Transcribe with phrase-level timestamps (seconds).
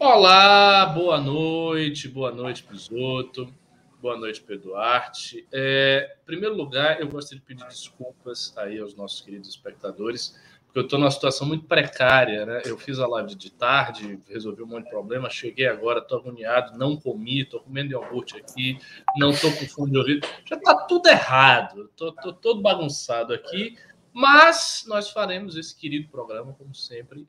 [0.00, 3.52] Olá, boa noite, boa noite, Pisoto,
[4.00, 5.44] boa noite, Pedro Duarte.
[5.50, 10.78] É, em primeiro lugar, eu gostaria de pedir desculpas aí aos nossos queridos espectadores, porque
[10.78, 12.62] eu estou numa situação muito precária, né?
[12.64, 16.78] Eu fiz a live de tarde, resolvi um monte de problema, cheguei agora, estou agoniado,
[16.78, 18.78] não comi, estou comendo iogurte aqui,
[19.16, 23.76] não estou com fome de ouvido, já está tudo errado, estou todo bagunçado aqui,
[24.12, 27.26] mas nós faremos esse querido programa, como sempre,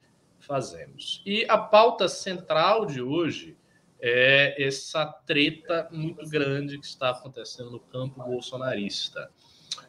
[0.50, 1.22] fazemos.
[1.28, 3.56] E a pauta central de hoje
[4.02, 9.30] é essa treta muito grande que está acontecendo no campo bolsonarista.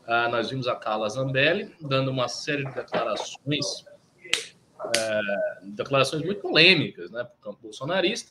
[0.06, 3.86] Ah, nós vimos a Carla Zambelli dando uma série de declarações,
[4.96, 5.20] é,
[5.62, 8.30] declarações muito polêmicas né, para o campo bolsonarista,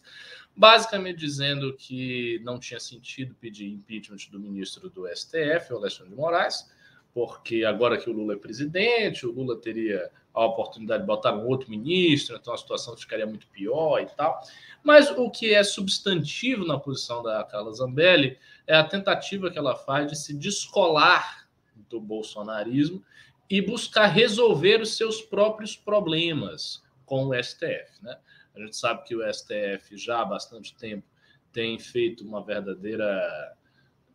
[0.56, 6.16] basicamente dizendo que não tinha sentido pedir impeachment do ministro do STF, o Alexandre de
[6.16, 6.70] Moraes,
[7.12, 11.48] porque agora que o Lula é presidente, o Lula teria a oportunidade de botar um
[11.48, 14.42] outro ministro, então a situação ficaria muito pior e tal.
[14.84, 19.76] Mas o que é substantivo na posição da Carla Zambelli é a tentativa que ela
[19.76, 21.48] faz de se descolar
[21.90, 23.04] do bolsonarismo
[23.50, 28.04] e buscar resolver os seus próprios problemas com o STF.
[28.04, 28.18] Né?
[28.56, 31.08] A gente sabe que o STF já há bastante tempo
[31.52, 33.58] tem feito uma verdadeira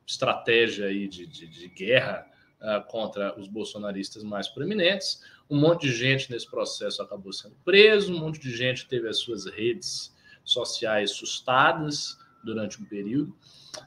[0.07, 2.31] estratégia aí de, de, de guerra
[2.65, 5.21] uh, contra os bolsonaristas mais proeminentes.
[5.49, 9.19] Um monte de gente nesse processo acabou sendo preso, um monte de gente teve as
[9.19, 13.37] suas redes sociais sustadas durante um período.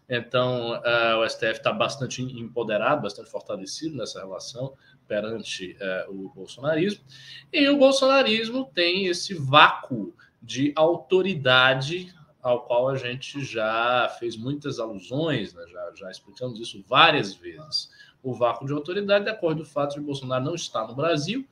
[0.09, 4.73] Então, uh, o STF está bastante empoderado, bastante fortalecido nessa relação
[5.08, 7.03] perante uh, o bolsonarismo.
[7.52, 14.80] E o bolsonarismo tem esse vácuo de autoridade ao qual a gente já fez muitas
[14.80, 15.66] alusões, né?
[15.70, 17.89] já, já explicamos isso várias vezes
[18.22, 21.48] o vácuo de autoridade decorre do fato de Bolsonaro não estar no Brasil,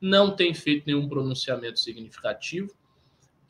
[0.00, 2.74] não tem feito nenhum pronunciamento significativo.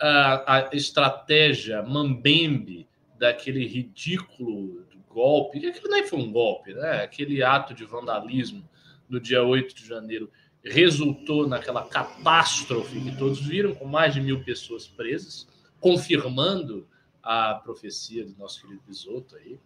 [0.01, 7.03] A, a estratégia mambembe daquele ridículo golpe, aquilo nem foi um golpe, né?
[7.03, 8.69] aquele ato de vandalismo
[9.09, 10.31] do dia 8 de janeiro
[10.65, 15.47] resultou naquela catástrofe que todos viram, com mais de mil pessoas presas,
[15.81, 16.89] confirmando
[17.23, 19.59] a profecia do nosso querido Bisoto aí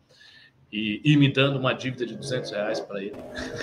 [0.73, 3.17] e, e me dando uma dívida de 200 reais para ele.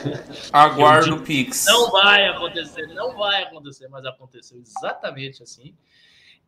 [0.51, 1.65] Aguardo o Pix.
[1.67, 5.75] Não vai acontecer, não vai acontecer, mas aconteceu exatamente assim.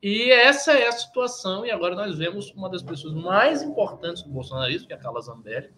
[0.02, 4.30] E essa é a situação, e agora nós vemos uma das pessoas mais importantes do
[4.30, 5.70] bolsonarismo, que é a Carla Zambelli.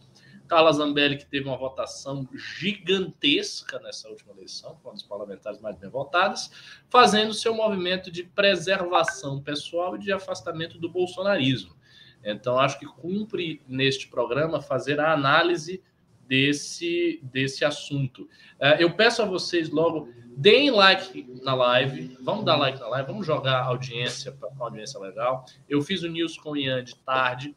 [0.48, 5.76] Carla Zambelli, que teve uma votação gigantesca nessa última eleição, foi uma das parlamentares mais
[5.78, 6.50] bem votadas,
[6.90, 11.77] fazendo seu movimento de preservação pessoal e de afastamento do bolsonarismo.
[12.24, 15.82] Então, acho que cumpre neste programa fazer a análise
[16.28, 18.28] desse, desse assunto.
[18.60, 23.08] É, eu peço a vocês logo, deem like na live, vamos dar like na live,
[23.08, 25.46] vamos jogar audiência para uma audiência legal.
[25.70, 27.56] Eu fiz o News com o Ian de tarde,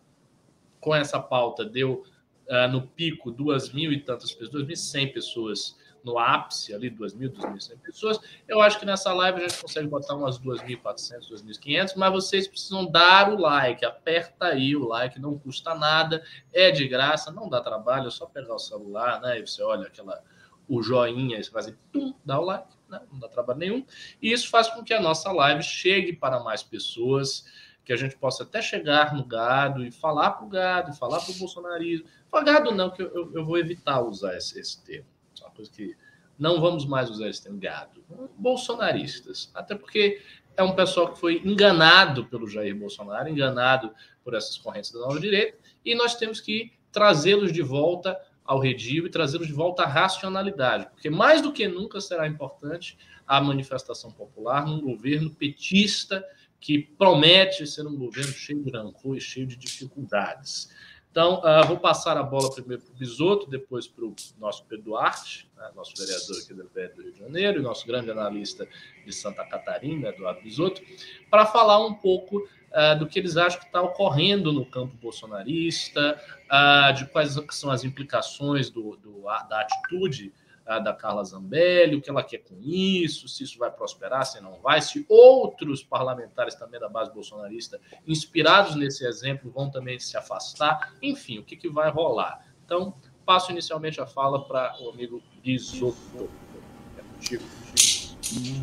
[0.80, 2.04] com essa pauta, deu
[2.48, 6.74] uh, no pico duas mil e tantas pessoas, duas mil e cem pessoas no ápice,
[6.74, 8.20] ali 2.000, 2.100 pessoas.
[8.48, 12.86] Eu acho que nessa live a gente consegue botar umas 2.400, 2.500, mas vocês precisam
[12.86, 13.84] dar o like.
[13.84, 16.22] Aperta aí o like, não custa nada,
[16.52, 19.38] é de graça, não dá trabalho, é só pegar o celular, né?
[19.38, 20.22] E você olha aquela
[20.68, 23.00] o joinha, e você faz assim, dá o like, né?
[23.10, 23.84] não dá trabalho nenhum.
[24.22, 27.44] E isso faz com que a nossa live chegue para mais pessoas,
[27.84, 31.32] que a gente possa até chegar no gado e falar para o gado, falar para
[31.32, 32.06] o bolsonarismo.
[32.30, 35.08] Falar gado não, que eu, eu, eu vou evitar usar esse, esse termo
[35.46, 35.96] uma coisa que
[36.38, 38.02] não vamos mais usar esse termo gado.
[38.38, 39.50] Bolsonaristas.
[39.54, 40.22] Até porque
[40.56, 43.92] é um pessoal que foi enganado pelo Jair Bolsonaro, enganado
[44.24, 49.06] por essas correntes da nova direita, e nós temos que trazê-los de volta ao redil
[49.06, 54.10] e trazê-los de volta à racionalidade, porque mais do que nunca será importante a manifestação
[54.10, 56.24] popular num governo petista
[56.58, 60.68] que promete ser um governo cheio de rancor e cheio de dificuldades.
[61.10, 64.84] Então, uh, vou passar a bola primeiro para o Bisoto, depois para o nosso Pedro
[64.84, 68.68] Duarte, né, nosso vereador aqui do Rio de Janeiro, e nosso grande analista
[69.04, 70.80] de Santa Catarina, Eduardo Bisoto,
[71.28, 76.20] para falar um pouco uh, do que eles acham que está ocorrendo no campo bolsonarista,
[76.46, 80.32] uh, de quais são as implicações do, do da atitude
[80.64, 84.60] da Carla Zambelli, o que ela quer com isso, se isso vai prosperar, se não
[84.60, 90.94] vai, se outros parlamentares também da base bolsonarista, inspirados nesse exemplo, vão também se afastar,
[91.02, 92.46] enfim, o que, que vai rolar.
[92.64, 92.94] Então,
[93.26, 96.30] passo inicialmente a fala para o amigo Guizotto.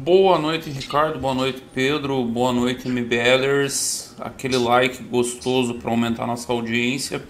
[0.01, 1.19] Boa noite, Ricardo.
[1.19, 2.23] Boa noite, Pedro.
[2.23, 4.15] Boa noite, MBLers.
[4.17, 7.21] Aquele like gostoso para aumentar nossa audiência.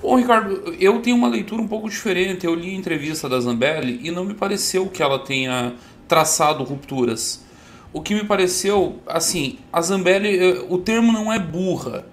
[0.00, 2.46] Bom, Ricardo, eu tenho uma leitura um pouco diferente.
[2.46, 5.74] Eu li a entrevista da Zambelli e não me pareceu que ela tenha
[6.06, 7.44] traçado rupturas.
[7.90, 12.04] o que me pareceu, assim, a Zambelli, eh, o termo não é burra,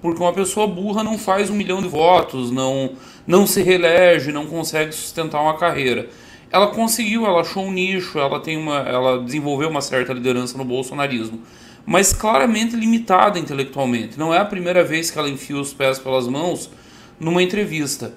[0.00, 2.92] porque uma pessoa burra não faz um milhão de votos, não,
[3.26, 6.08] não se reelege, não consegue sustentar uma carreira.
[6.52, 10.64] Ela conseguiu, ela achou um nicho, ela tem uma, ela desenvolveu uma certa liderança no
[10.64, 11.42] bolsonarismo,
[11.84, 14.18] mas claramente limitada intelectualmente.
[14.18, 16.70] Não é a primeira vez que ela enfia os pés pelas mãos
[17.18, 18.14] numa entrevista.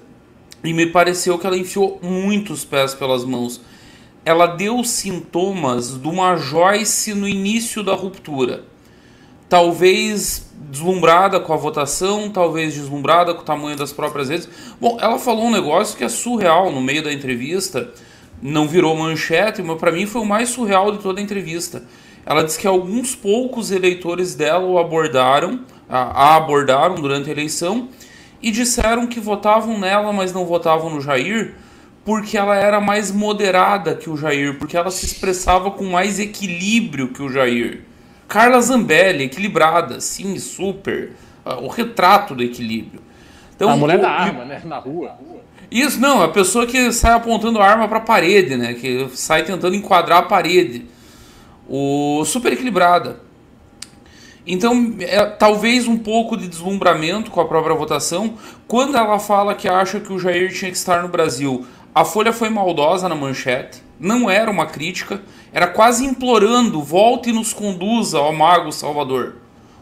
[0.64, 3.60] E me pareceu que ela enfiou muitos pés pelas mãos.
[4.24, 8.64] Ela deu sintomas de uma Joyce no início da ruptura.
[9.48, 14.48] Talvez deslumbrada com a votação, talvez deslumbrada com o tamanho das próprias redes.
[14.80, 17.92] Bom, ela falou um negócio que é surreal no meio da entrevista,
[18.40, 21.82] não virou manchete, mas para mim foi o mais surreal de toda a entrevista.
[22.24, 27.88] Ela disse que alguns poucos eleitores dela o abordaram, a, abordaram durante a eleição
[28.42, 31.54] e disseram que votavam nela, mas não votavam no Jair,
[32.04, 37.08] porque ela era mais moderada que o Jair, porque ela se expressava com mais equilíbrio
[37.08, 37.82] que o Jair.
[38.26, 41.12] Carla Zambelli, equilibrada, sim, super.
[41.44, 43.00] Uh, o retrato do equilíbrio.
[43.54, 44.62] Então, a mulher o, da arma, né?
[44.64, 45.12] Na rua.
[45.70, 48.74] Isso, não, a pessoa que sai apontando a arma para a parede, né?
[48.74, 50.86] Que sai tentando enquadrar a parede.
[51.68, 53.20] O super equilibrada.
[54.46, 58.34] Então, é, talvez um pouco de deslumbramento com a própria votação.
[58.66, 62.32] Quando ela fala que acha que o Jair tinha que estar no Brasil, a Folha
[62.32, 65.22] foi maldosa na manchete, não era uma crítica,
[65.52, 69.36] era quase implorando: volte e nos conduza ao Mago Salvador.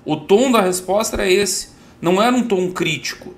[0.05, 1.71] O tom da resposta era esse,
[2.01, 3.35] não era um tom crítico.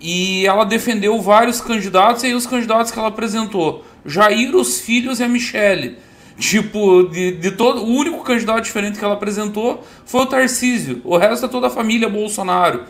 [0.00, 5.20] E ela defendeu vários candidatos, e aí os candidatos que ela apresentou: Jair, os filhos
[5.20, 5.98] e a Michele
[6.38, 7.82] Tipo, de, de todo.
[7.82, 11.00] O único candidato diferente que ela apresentou foi o Tarcísio.
[11.04, 12.84] O resto é toda a família Bolsonaro.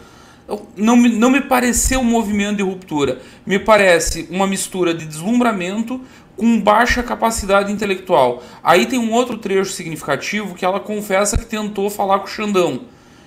[0.76, 3.20] Não me, não me pareceu um movimento de ruptura.
[3.44, 6.00] Me parece uma mistura de deslumbramento
[6.37, 8.43] com baixa capacidade intelectual.
[8.62, 12.82] Aí tem um outro trecho significativo que ela confessa que tentou falar com o Xandão.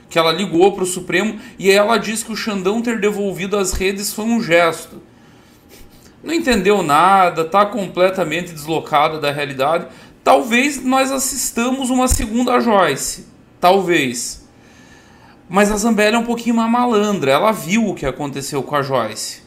[0.10, 3.74] Que ela ligou para o Supremo e ela diz que o Xandão ter devolvido as
[3.74, 5.01] redes foi um gesto.
[6.24, 9.88] Não entendeu nada, está completamente deslocada da realidade.
[10.24, 13.27] Talvez nós assistamos uma segunda Joyce.
[13.60, 14.48] Talvez.
[15.50, 17.31] Mas a Zambelli é um pouquinho mais malandra.
[17.31, 19.42] Ela viu o que aconteceu com a Joyce.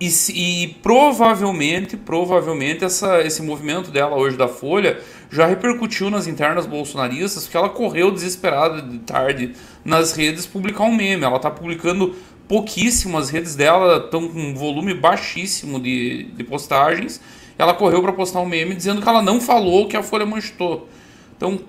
[0.00, 5.00] E, e provavelmente, provavelmente essa, esse movimento dela hoje da Folha
[5.30, 9.52] já repercutiu nas internas bolsonaristas, porque ela correu desesperada de tarde
[9.84, 11.24] nas redes publicar um meme.
[11.24, 12.14] Ela está publicando
[12.48, 17.20] pouquíssimo, as redes dela estão com um volume baixíssimo de, de postagens
[17.58, 20.88] ela correu para postar um meme dizendo que ela não falou que a Folha manchou.
[21.36, 21.60] Então,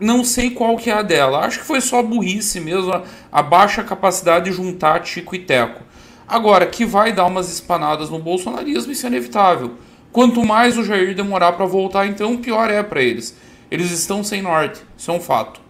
[0.00, 1.40] não sei qual que é a dela.
[1.40, 5.82] Acho que foi só burrice mesmo, a, a baixa capacidade de juntar Tico e Teco.
[6.26, 9.72] Agora, que vai dar umas espanadas no bolsonarismo, isso é inevitável.
[10.10, 13.36] Quanto mais o Jair demorar para voltar, então, pior é para eles.
[13.70, 15.60] Eles estão sem norte, isso é um fato.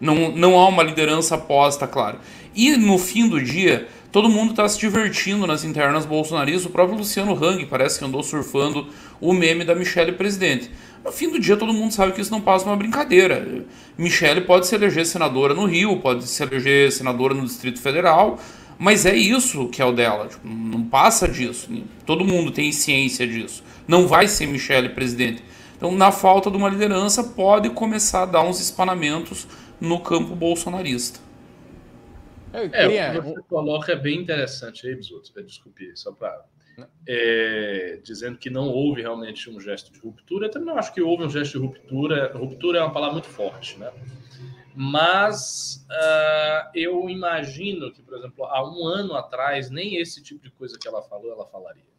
[0.00, 2.18] Não, não há uma liderança posta, claro.
[2.54, 6.66] E no fim do dia, todo mundo está se divertindo nas internas bolsonaristas.
[6.66, 8.88] O próprio Luciano Hang parece que andou surfando
[9.20, 10.70] o meme da Michelle presidente.
[11.04, 13.64] No fim do dia, todo mundo sabe que isso não passa uma brincadeira.
[13.96, 18.38] Michelle pode se eleger senadora no Rio, pode se eleger senadora no Distrito Federal,
[18.78, 20.26] mas é isso que é o dela.
[20.28, 21.70] Tipo, não passa disso.
[22.04, 23.62] Todo mundo tem ciência disso.
[23.88, 25.42] Não vai ser Michelle presidente.
[25.76, 29.46] Então, na falta de uma liderança, pode começar a dar uns espanamentos
[29.80, 31.20] no campo bolsonarista.
[32.52, 33.10] É, queria...
[33.10, 35.32] o que você coloca é bem interessante aí, Bisoto.
[35.42, 36.44] Desculpe, só para.
[37.06, 40.46] É, dizendo que não houve realmente um gesto de ruptura.
[40.46, 42.32] Eu também não acho que houve um gesto de ruptura.
[42.34, 43.92] Ruptura é uma palavra muito forte, né?
[44.74, 50.50] Mas uh, eu imagino que, por exemplo, há um ano atrás, nem esse tipo de
[50.52, 51.90] coisa que ela falou, ela falaria.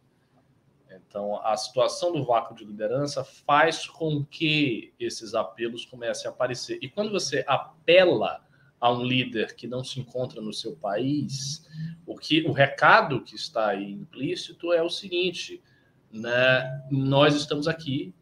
[0.90, 6.78] Então, a situação do vácuo de liderança faz com que esses apelos comecem a aparecer.
[6.82, 8.44] E quando você apela
[8.82, 11.64] a um líder que não se encontra no seu país,
[12.04, 15.62] o que o recado que está aí implícito é o seguinte:
[16.10, 18.12] né, nós estamos aqui,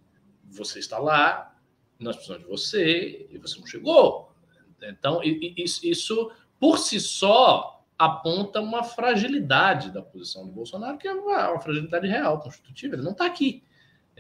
[0.44, 1.56] você está lá,
[1.98, 4.34] nós precisamos de você e você não chegou.
[4.82, 11.52] Então, isso por si só aponta uma fragilidade da posição do Bolsonaro, que é uma,
[11.52, 12.96] uma fragilidade real, constitutiva.
[12.96, 13.62] Ele não está aqui.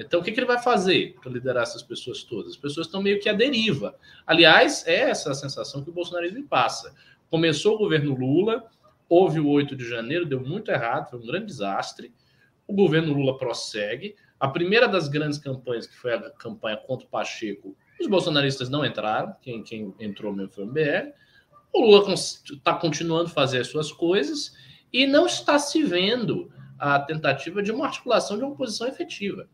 [0.00, 2.52] Então, o que, que ele vai fazer para liderar essas pessoas todas?
[2.52, 3.94] As pessoas estão meio que à deriva.
[4.26, 6.94] Aliás, é essa a sensação que o bolsonarismo passa.
[7.28, 8.64] Começou o governo Lula,
[9.06, 12.14] houve o 8 de janeiro, deu muito errado, foi um grande desastre.
[12.66, 14.16] O governo Lula prossegue.
[14.38, 18.86] A primeira das grandes campanhas, que foi a campanha contra o Pacheco, os bolsonaristas não
[18.86, 21.12] entraram, quem, quem entrou mesmo foi o MBL.
[21.74, 24.56] O Lula está continuando a fazer as suas coisas
[24.90, 29.46] e não está se vendo a tentativa de uma articulação de uma oposição efetiva.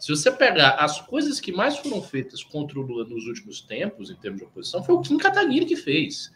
[0.00, 4.10] Se você pegar as coisas que mais foram feitas contra o Lula nos últimos tempos,
[4.10, 6.32] em termos de oposição, foi o Kim Kataguiri que fez.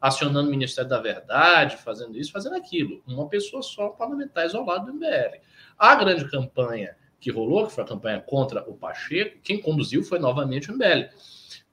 [0.00, 3.02] Acionando o Ministério da Verdade, fazendo isso, fazendo aquilo.
[3.08, 5.40] Uma pessoa só, parlamentar isolado do MBL.
[5.76, 10.20] A grande campanha que rolou, que foi a campanha contra o Pacheco, quem conduziu foi
[10.20, 11.08] novamente o MBL.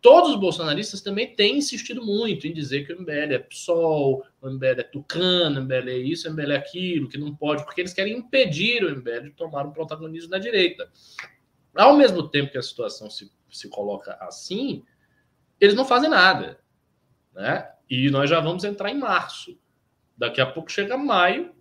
[0.01, 4.49] Todos os bolsonaristas também têm insistido muito em dizer que o MBL é PSOL, o
[4.49, 7.81] MBL é Tucano, o MBL é isso, o MBL é aquilo, que não pode, porque
[7.81, 10.89] eles querem impedir o MBL de tomar o protagonismo da direita.
[11.75, 14.83] Ao mesmo tempo que a situação se, se coloca assim,
[15.59, 16.59] eles não fazem nada.
[17.33, 17.69] Né?
[17.89, 19.57] E nós já vamos entrar em março.
[20.17, 21.53] Daqui a pouco chega maio,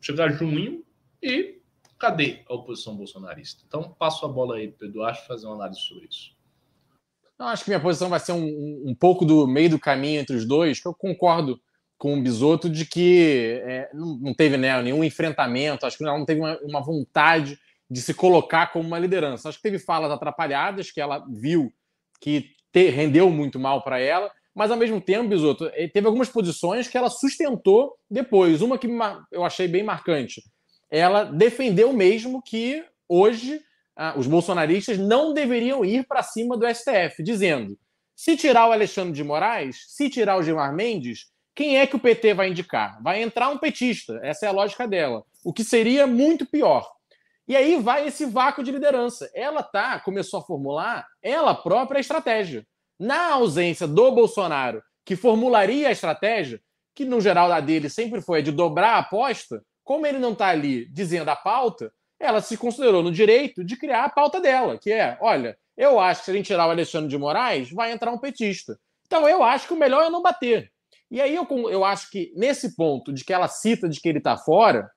[0.00, 0.84] chega junho
[1.22, 1.60] e
[1.98, 3.62] cadê a oposição bolsonarista?
[3.66, 6.36] Então, passo a bola aí para o Eduardo fazer uma análise sobre isso.
[7.38, 10.36] Eu acho que minha posição vai ser um, um, pouco do meio do caminho entre
[10.36, 11.60] os dois, eu concordo
[11.98, 16.24] com o Bisoto de que é, não, não, teve né, nenhum enfrentamento, acho que não
[16.24, 17.58] teve uma, uma, vontade
[17.92, 19.48] de se colocar como uma liderança.
[19.48, 21.72] Acho que teve falas atrapalhadas que ela viu
[22.20, 26.28] que te, rendeu muito mal para ela, mas ao mesmo tempo, Bisoto, eh, teve algumas
[26.28, 28.62] posições que ela sustentou depois.
[28.62, 28.88] Uma que
[29.30, 30.42] eu achei bem marcante
[30.92, 33.58] ela defendeu mesmo que hoje
[33.96, 37.78] ah, os bolsonaristas não deveriam ir para cima do STF, dizendo:
[38.14, 41.98] se tirar o Alexandre de Moraes, se tirar o Gilmar Mendes, quem é que o
[41.98, 43.02] PT vai indicar?
[43.02, 46.86] Vai entrar um petista, essa é a lógica dela, o que seria muito pior.
[47.46, 49.30] E aí vai esse vácuo de liderança.
[49.34, 52.66] Ela tá, começou a formular ela própria a estratégia.
[52.98, 56.60] Na ausência do Bolsonaro, que formularia a estratégia,
[56.94, 60.48] que no geral da dele sempre foi de dobrar a aposta, como ele não está
[60.48, 64.92] ali dizendo a pauta, ela se considerou no direito de criar a pauta dela, que
[64.92, 68.12] é: olha, eu acho que se a gente tirar o Alexandre de Moraes, vai entrar
[68.12, 68.78] um petista.
[69.06, 70.70] Então eu acho que o melhor é não bater.
[71.10, 74.18] E aí eu, eu acho que nesse ponto de que ela cita de que ele
[74.18, 74.90] está fora,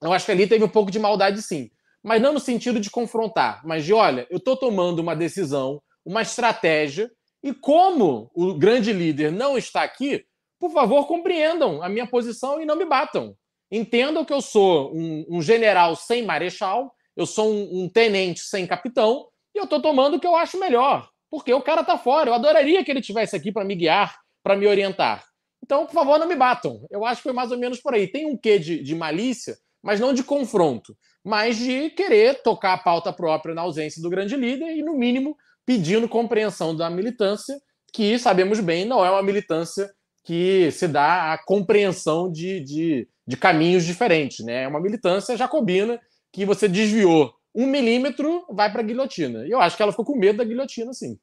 [0.00, 1.70] eu acho que ali teve um pouco de maldade sim.
[2.02, 6.22] Mas não no sentido de confrontar, mas de olha, eu estou tomando uma decisão, uma
[6.22, 7.10] estratégia,
[7.42, 10.24] e como o grande líder não está aqui,
[10.58, 13.36] por favor, compreendam a minha posição e não me batam.
[13.70, 18.66] Entendam que eu sou um, um general sem marechal, eu sou um, um tenente sem
[18.66, 22.30] capitão, e eu estou tomando o que eu acho melhor, porque o cara está fora.
[22.30, 25.24] Eu adoraria que ele tivesse aqui para me guiar, para me orientar.
[25.64, 26.84] Então, por favor, não me batam.
[26.90, 28.06] Eu acho que foi mais ou menos por aí.
[28.06, 32.78] Tem um quê de, de malícia, mas não de confronto, mas de querer tocar a
[32.78, 37.60] pauta própria na ausência do grande líder e, no mínimo, pedindo compreensão da militância,
[37.92, 39.90] que sabemos bem não é uma militância
[40.24, 44.44] que se dá a compreensão de, de, de caminhos diferentes.
[44.44, 44.64] Né?
[44.64, 46.00] É uma militância jacobina
[46.32, 49.46] que você desviou um milímetro, vai para a guilhotina.
[49.46, 51.18] E eu acho que ela ficou com medo da guilhotina, sim.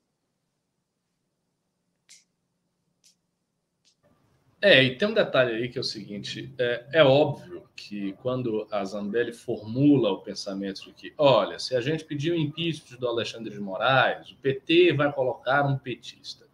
[4.62, 8.68] É, e tem um detalhe aí que é o seguinte: é, é óbvio que quando
[8.70, 13.08] a Zambelli formula o pensamento de que, olha, se a gente pedir o impeachment do
[13.08, 16.46] Alexandre de Moraes, o PT vai colocar um petista.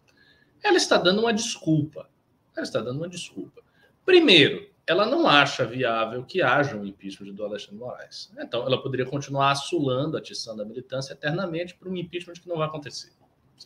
[0.62, 2.08] Ela está dando uma desculpa.
[2.56, 3.60] Ela está dando uma desculpa.
[4.04, 8.32] Primeiro, ela não acha viável que haja um impeachment do Alexandre Moraes.
[8.38, 12.68] Então, ela poderia continuar assulando, atiçando a militância eternamente para um impeachment que não vai
[12.68, 13.10] acontecer.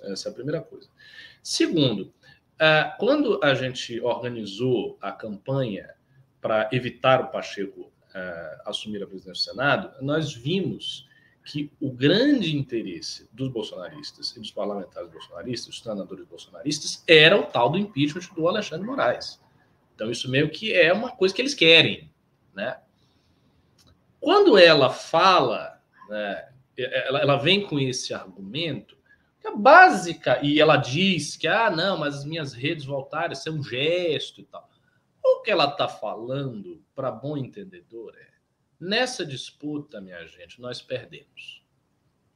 [0.03, 0.89] Essa é a primeira coisa.
[1.43, 2.13] Segundo,
[2.61, 5.95] é, quando a gente organizou a campanha
[6.43, 11.09] para evitar o Pacheco é, assumir a presidência do Senado, nós vimos
[11.43, 17.45] que o grande interesse dos bolsonaristas e dos parlamentares bolsonaristas, dos senadores bolsonaristas, era o
[17.45, 19.41] tal do impeachment do Alexandre Moraes.
[19.95, 22.11] Então, isso meio que é uma coisa que eles querem,
[22.55, 22.79] né?
[24.21, 29.00] Quando ela fala, né, ela, ela vem com esse argumento,
[29.57, 33.63] básica, e ela diz que, ah, não, mas as minhas redes voltaram, isso é um
[33.63, 34.69] gesto e tal.
[35.25, 38.29] O que ela está falando, para bom entendedor, é,
[38.79, 41.65] nessa disputa, minha gente, nós perdemos.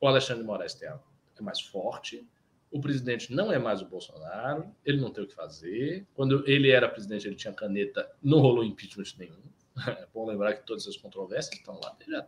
[0.00, 2.26] O Alexandre de Moraes tem, é mais forte,
[2.74, 6.04] o presidente não é mais o Bolsonaro, ele não tem o que fazer.
[6.12, 9.42] Quando ele era presidente, ele tinha caneta, não rolou impeachment nenhum.
[9.86, 12.26] É bom lembrar que todas essas controvérsias estão lá desde,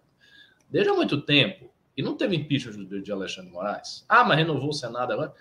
[0.69, 1.73] desde há muito tempo.
[1.97, 4.05] E não teve impeachment de Alexandre Moraes.
[4.09, 5.35] Ah, mas renovou o Senado agora.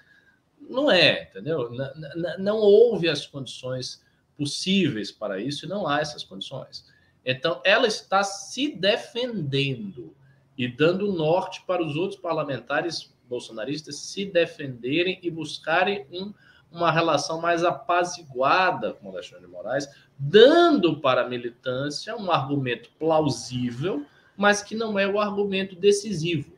[0.60, 1.70] Não é, entendeu?
[1.72, 4.04] Não, não, não houve as condições
[4.38, 6.86] possíveis para isso e não há essas condições.
[7.26, 10.16] Então, ela está se defendendo
[10.58, 16.34] e dando norte para os outros parlamentares bolsonaristas se defenderem e buscarem um,
[16.72, 24.06] uma relação mais apaziguada com Alexandre de Moraes, dando para a militância um argumento plausível,
[24.38, 26.52] mas que não é o argumento decisivo.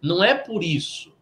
[0.00, 1.12] Não é por isso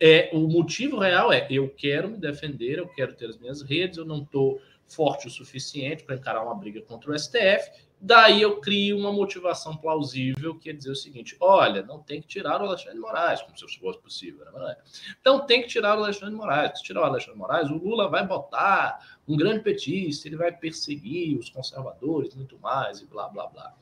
[0.00, 3.98] É, o motivo real é eu quero me defender, eu quero ter as minhas redes,
[3.98, 7.70] eu não estou forte o suficiente para encarar uma briga contra o STF.
[8.00, 12.28] Daí eu crio uma motivação plausível, que é dizer o seguinte: olha, não tem que
[12.28, 14.76] tirar o Alexandre de Moraes, como se fosse possível, né?
[15.20, 16.78] Então tem que tirar o Alexandre de Moraes.
[16.78, 20.52] Se tirar o Alexandre de Moraes, o Lula vai botar um grande petista, ele vai
[20.52, 23.74] perseguir os conservadores muito mais, e blá, blá, blá.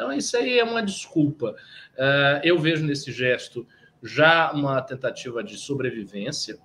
[0.00, 1.54] Então, isso aí é uma desculpa.
[1.92, 3.66] Uh, eu vejo nesse gesto
[4.02, 6.58] já uma tentativa de sobrevivência.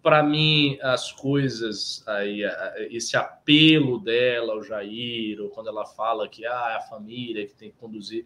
[0.00, 2.42] Para mim, as coisas, aí,
[2.88, 7.54] esse apelo dela ao Jair, ou quando ela fala que ah, é a família que
[7.56, 8.24] tem que conduzir,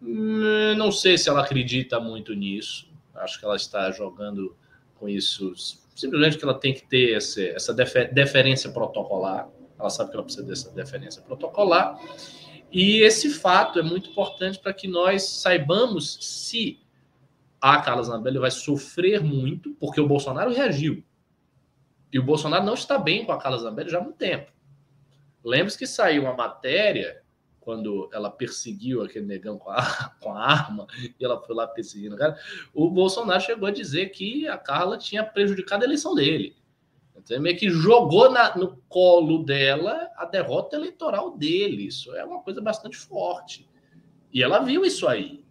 [0.00, 2.90] hum, não sei se ela acredita muito nisso.
[3.14, 4.56] Acho que ela está jogando
[4.94, 5.52] com isso,
[5.94, 9.50] simplesmente que ela tem que ter esse, essa deferência protocolar.
[9.78, 11.98] Ela sabe que ela precisa dessa deferência protocolar.
[12.78, 16.78] E esse fato é muito importante para que nós saibamos se
[17.58, 21.02] a Carla Zambelli vai sofrer muito, porque o Bolsonaro reagiu.
[22.12, 24.52] E o Bolsonaro não está bem com a Carla Zambelli já há muito tempo.
[25.42, 27.22] Lembre-se que saiu uma matéria
[27.60, 30.86] quando ela perseguiu aquele negão com a, com a arma
[31.18, 32.38] e ela foi lá perseguindo o cara.
[32.74, 36.54] O Bolsonaro chegou a dizer que a Carla tinha prejudicado a eleição dele.
[37.26, 41.88] Então, meio que jogou na, no colo dela a derrota eleitoral dele.
[41.88, 43.68] Isso é uma coisa bastante forte.
[44.32, 45.44] E ela viu isso aí.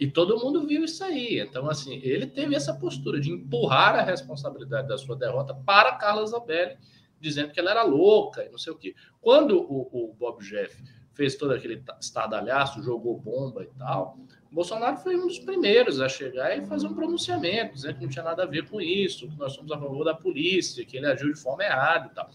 [0.00, 1.38] E todo mundo viu isso aí.
[1.38, 6.26] Então, assim, ele teve essa postura de empurrar a responsabilidade da sua derrota para Carla
[6.26, 6.76] Zambelli,
[7.20, 8.92] dizendo que ela era louca e não sei o quê.
[9.20, 10.82] Quando o, o Bob Jeff
[11.14, 14.18] fez todo aquele estardalhaço, jogou bomba e tal,
[14.52, 18.24] Bolsonaro foi um dos primeiros a chegar e fazer um pronunciamento, dizendo que não tinha
[18.24, 21.32] nada a ver com isso, que nós somos a favor da polícia, que ele agiu
[21.32, 22.30] de forma errada e tal.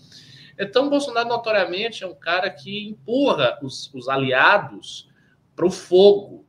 [0.59, 5.07] Então, Bolsonaro, notoriamente, é um cara que empurra os, os aliados
[5.55, 6.43] para o fogo.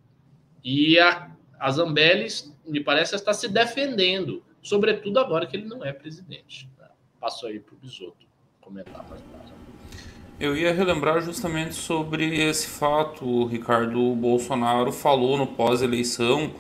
[0.64, 2.28] E a, a Zambelli,
[2.64, 6.66] me parece, está se defendendo, sobretudo agora que ele não é presidente.
[7.20, 8.26] Passo aí para o Bisoto
[8.60, 9.57] comentar mais tarde.
[10.40, 13.25] Eu ia relembrar justamente sobre esse fato.
[13.25, 16.52] O Ricardo Bolsonaro falou no pós-eleição,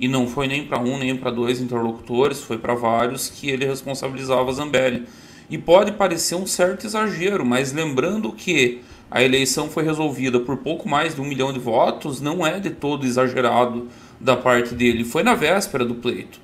[0.00, 3.66] e não foi nem para um nem para dois interlocutores, foi para vários, que ele
[3.66, 5.04] responsabilizava Zambelli.
[5.50, 8.80] E pode parecer um certo exagero, mas lembrando que
[9.10, 12.70] a eleição foi resolvida por pouco mais de um milhão de votos, não é de
[12.70, 15.04] todo exagerado da parte dele.
[15.04, 16.40] Foi na véspera do pleito.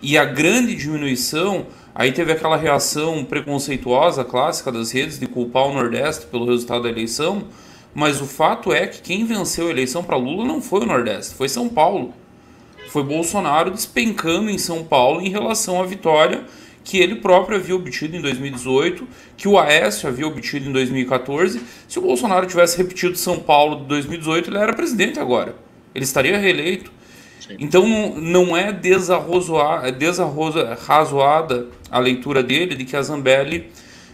[0.00, 5.74] E a grande diminuição Aí teve aquela reação preconceituosa clássica das redes de culpar o
[5.74, 7.44] Nordeste pelo resultado da eleição,
[7.94, 11.34] mas o fato é que quem venceu a eleição para Lula não foi o Nordeste,
[11.34, 12.14] foi São Paulo.
[12.88, 16.44] Foi Bolsonaro despencando em São Paulo em relação à vitória
[16.84, 21.60] que ele próprio havia obtido em 2018, que o Aécio havia obtido em 2014.
[21.86, 25.54] Se o Bolsonaro tivesse repetido São Paulo de 2018, ele era presidente agora.
[25.94, 26.90] Ele estaria reeleito.
[27.58, 33.70] Então não é desarrazoada a leitura dele de que a Zambelli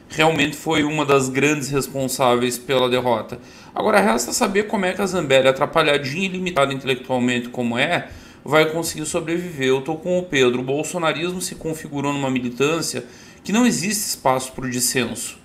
[0.09, 3.39] realmente foi uma das grandes responsáveis pela derrota.
[3.75, 8.09] Agora resta saber como é que a Zambelli, atrapalhadinha e limitada intelectualmente como é,
[8.45, 9.69] vai conseguir sobreviver.
[9.69, 10.61] Eu estou com o Pedro.
[10.61, 13.05] O bolsonarismo se configurou numa militância
[13.45, 15.39] que não existe espaço para o dissenso.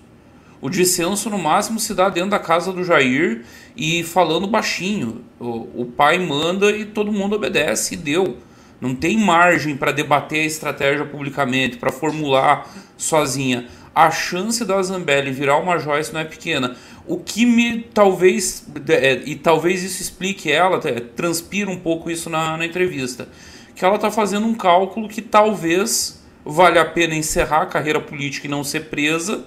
[0.60, 3.44] O dissenso, no máximo, se dá dentro da casa do Jair
[3.76, 5.22] e falando baixinho.
[5.38, 8.38] O, o pai manda e todo mundo obedece e deu.
[8.80, 13.66] Não tem margem para debater a estratégia publicamente, para formular sozinha.
[13.94, 16.76] A chance da Zambelli virar uma Joyce não é pequena.
[17.06, 22.28] O que me talvez, é, e talvez isso explique ela, é, transpira um pouco isso
[22.28, 23.28] na, na entrevista,
[23.76, 28.46] que ela está fazendo um cálculo que talvez valha a pena encerrar a carreira política
[28.46, 29.44] e não ser presa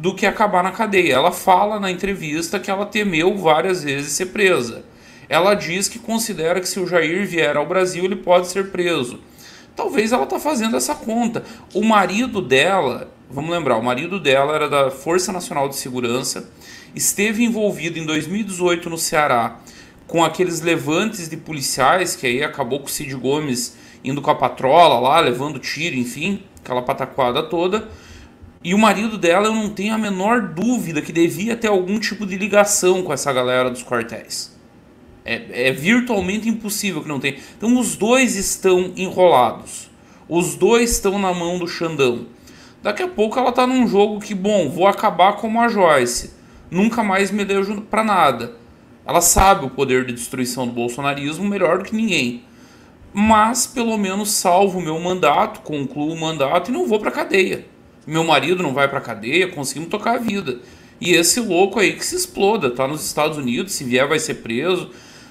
[0.00, 1.14] do que acabar na cadeia.
[1.14, 4.84] Ela fala na entrevista que ela temeu várias vezes ser presa.
[5.28, 9.18] Ela diz que considera que se o Jair vier ao Brasil ele pode ser preso.
[9.74, 11.42] Talvez ela está fazendo essa conta.
[11.74, 16.48] O marido dela, vamos lembrar, o marido dela era da Força Nacional de Segurança,
[16.94, 19.58] esteve envolvido em 2018 no Ceará
[20.06, 24.34] com aqueles levantes de policiais, que aí acabou com o Cid Gomes indo com a
[24.34, 27.88] patrola lá, levando tiro, enfim, aquela pataquada toda.
[28.62, 32.26] E o marido dela, eu não tenho a menor dúvida que devia ter algum tipo
[32.26, 34.56] de ligação com essa galera dos quartéis.
[35.24, 37.36] É, é virtualmente impossível que não tenha.
[37.56, 39.88] Então os dois estão enrolados.
[40.28, 42.26] Os dois estão na mão do Xandão.
[42.82, 46.32] Daqui a pouco ela tá num jogo que, bom, vou acabar como a Joyce.
[46.68, 48.56] Nunca mais me deu para nada.
[49.06, 52.42] Ela sabe o poder de destruição do bolsonarismo melhor do que ninguém.
[53.14, 57.77] Mas pelo menos salvo o meu mandato, concluo o mandato e não vou para cadeia
[58.08, 60.58] meu marido não vai para cadeia, conseguimos tocar a vida.
[61.00, 64.34] E esse louco aí que se exploda, tá nos Estados Unidos, se vier vai ser
[64.34, 64.90] preso.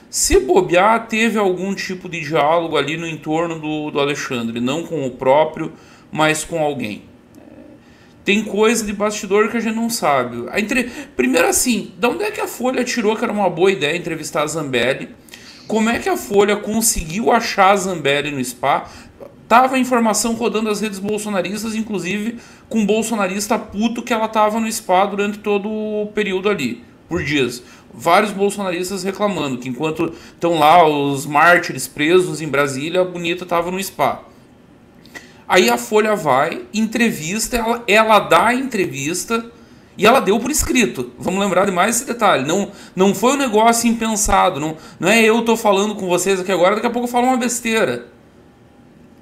[0.09, 5.05] Se bobear, teve algum tipo de diálogo ali no entorno do, do Alexandre, não com
[5.05, 5.73] o próprio,
[6.11, 7.03] mas com alguém.
[8.23, 10.47] Tem coisa de bastidor que a gente não sabe.
[10.49, 10.83] A entre...
[11.15, 14.43] Primeiro assim, de onde é que a Folha tirou que era uma boa ideia entrevistar
[14.43, 15.09] a Zambelli?
[15.67, 18.85] Como é que a Folha conseguiu achar a Zambelli no SPA?
[19.47, 22.37] Tava a informação rodando as redes bolsonaristas, inclusive
[22.69, 27.63] com bolsonarista puto que ela tava no SPA durante todo o período ali, por dias.
[27.93, 33.71] Vários bolsonaristas reclamando que enquanto estão lá os mártires presos em Brasília, a bonita tava
[33.71, 34.21] no SPA.
[35.47, 39.45] Aí a Folha vai, entrevista, ela, ela dá a entrevista
[39.97, 41.11] e ela deu por escrito.
[41.17, 42.45] Vamos lembrar de mais esse detalhe.
[42.45, 44.59] Não, não foi um negócio impensado.
[44.59, 47.27] Não, não é eu tô falando com vocês aqui agora, daqui a pouco eu falo
[47.27, 48.16] uma besteira.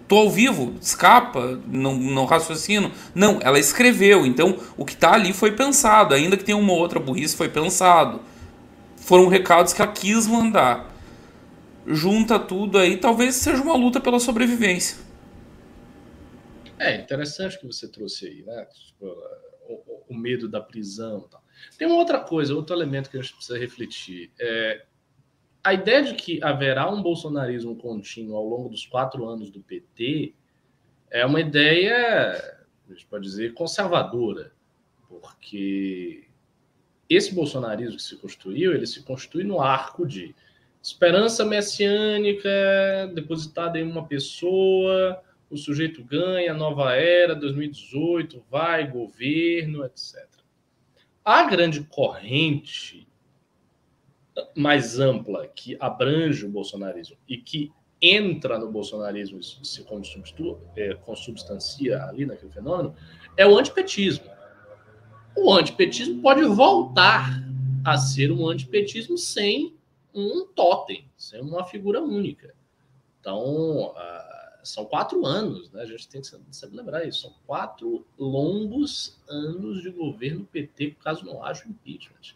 [0.07, 2.91] Tô ao vivo, escapa, não, não raciocino.
[3.13, 4.25] Não, ela escreveu.
[4.25, 6.13] Então o que tá ali foi pensado.
[6.13, 8.21] Ainda que tenha uma outra burrice, foi pensado.
[8.97, 10.93] Foram recados que ela quis mandar.
[11.87, 14.97] Junta tudo aí, talvez seja uma luta pela sobrevivência.
[16.77, 18.65] É interessante que você trouxe aí, né?
[18.65, 19.05] Tipo,
[19.67, 21.27] o, o, medo da prisão.
[21.77, 24.31] Tem uma outra coisa, outro elemento que a gente precisa refletir.
[24.39, 24.83] É,
[25.65, 30.35] a ideia de que haverá um bolsonarismo contínuo ao longo dos quatro anos do PT
[31.09, 32.33] é uma ideia,
[32.87, 34.51] a gente pode dizer, conservadora,
[35.09, 36.27] porque
[37.09, 40.35] esse bolsonarismo que se construiu, ele se construi no arco de
[40.83, 50.27] esperança messiânica depositada em uma pessoa, o sujeito ganha, nova era, 2018, vai, governo, etc.
[51.23, 53.07] A grande corrente
[54.55, 57.71] mais ampla que abrange o bolsonarismo e que
[58.01, 59.85] entra no bolsonarismo se
[60.75, 62.95] é, consubstancia ali naquele fenômeno
[63.37, 64.29] é o antipetismo.
[65.35, 67.43] O antipetismo pode voltar
[67.83, 69.75] a ser um antipetismo sem
[70.13, 72.55] um totem, sem uma figura única.
[73.19, 73.93] Então,
[74.63, 75.81] são quatro anos, né?
[75.81, 77.23] A gente tem que sempre lembrar isso.
[77.23, 82.35] São quatro longos anos de governo PT, caso não haja impeachment.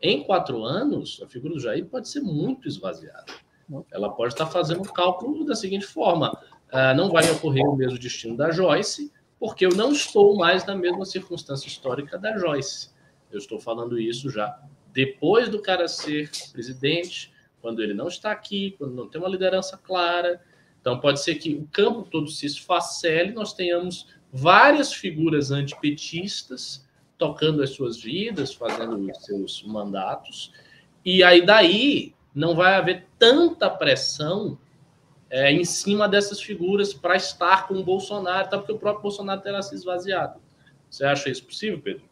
[0.00, 3.26] Em quatro anos, a figura do Jair pode ser muito esvaziada.
[3.92, 6.32] Ela pode estar fazendo o cálculo da seguinte forma:
[6.72, 10.74] uh, não vai ocorrer o mesmo destino da Joyce, porque eu não estou mais na
[10.74, 12.90] mesma circunstância histórica da Joyce.
[13.30, 14.58] Eu estou falando isso já
[14.92, 19.76] depois do cara ser presidente, quando ele não está aqui, quando não tem uma liderança
[19.76, 20.40] clara,
[20.80, 26.87] então, pode ser que o campo todo se esfacele, nós tenhamos várias figuras antipetistas
[27.18, 30.52] tocando as suas vidas, fazendo os seus mandatos,
[31.04, 34.56] e aí daí não vai haver tanta pressão
[35.30, 39.40] é, em cima dessas figuras para estar com o Bolsonaro, até porque o próprio Bolsonaro
[39.40, 40.40] terá se esvaziado.
[40.88, 42.02] Você acha isso possível, Pedro?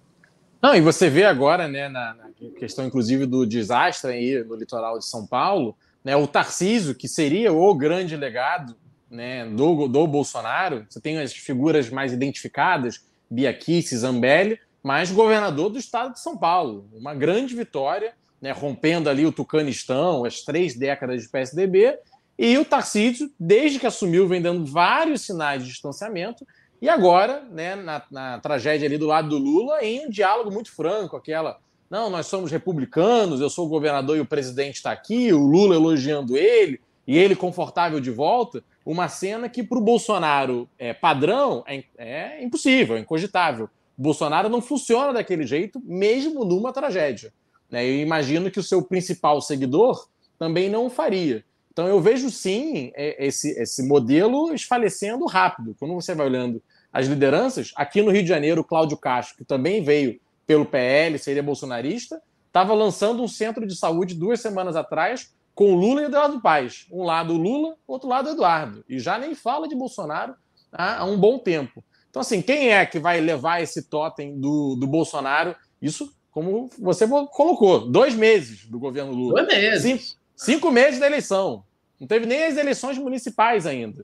[0.61, 4.99] Não, e você vê agora, né, na, na questão inclusive do desastre aí no litoral
[4.99, 8.77] de São Paulo, né, o Tarcísio, que seria o grande legado
[9.11, 15.69] né, do, do Bolsonaro, você tem as figuras mais identificadas, Bia Kicis, Zambelli, mas governador
[15.69, 16.89] do estado de São Paulo.
[16.93, 21.99] Uma grande vitória, né, rompendo ali o Tucanistão, as três décadas de PSDB,
[22.39, 26.47] e o Tarcísio, desde que assumiu, vem dando vários sinais de distanciamento,
[26.81, 30.71] e agora, né, na, na tragédia ali do lado do Lula, em um diálogo muito
[30.71, 31.59] franco, aquela
[31.91, 35.75] não, nós somos republicanos, eu sou o governador e o presidente está aqui, o Lula
[35.75, 38.63] elogiando ele e ele confortável de volta.
[38.85, 43.69] Uma cena que para o Bolsonaro é padrão é, é impossível, é incogitável.
[43.97, 47.33] Bolsonaro não funciona daquele jeito, mesmo numa tragédia.
[47.71, 47.87] Né?
[47.87, 51.45] Eu imagino que o seu principal seguidor também não o faria.
[51.73, 55.77] Então eu vejo sim é, esse, esse modelo esfalecendo rápido.
[55.79, 59.83] Quando você vai olhando as lideranças, aqui no Rio de Janeiro, Cláudio Castro, que também
[59.83, 65.75] veio pelo PL, seria bolsonarista, estava lançando um centro de saúde duas semanas atrás com
[65.75, 66.87] Lula e Eduardo Paes.
[66.91, 68.85] Um lado Lula, outro lado Eduardo.
[68.89, 70.35] E já nem fala de Bolsonaro
[70.73, 71.85] há, há um bom tempo.
[72.17, 75.55] Então, assim, quem é que vai levar esse totem do, do Bolsonaro?
[75.83, 79.45] Isso, como você colocou, dois meses do governo Lula.
[79.45, 79.83] Dois meses.
[79.83, 81.63] Cinco, cinco meses da eleição.
[82.01, 84.03] Não teve nem as eleições municipais ainda.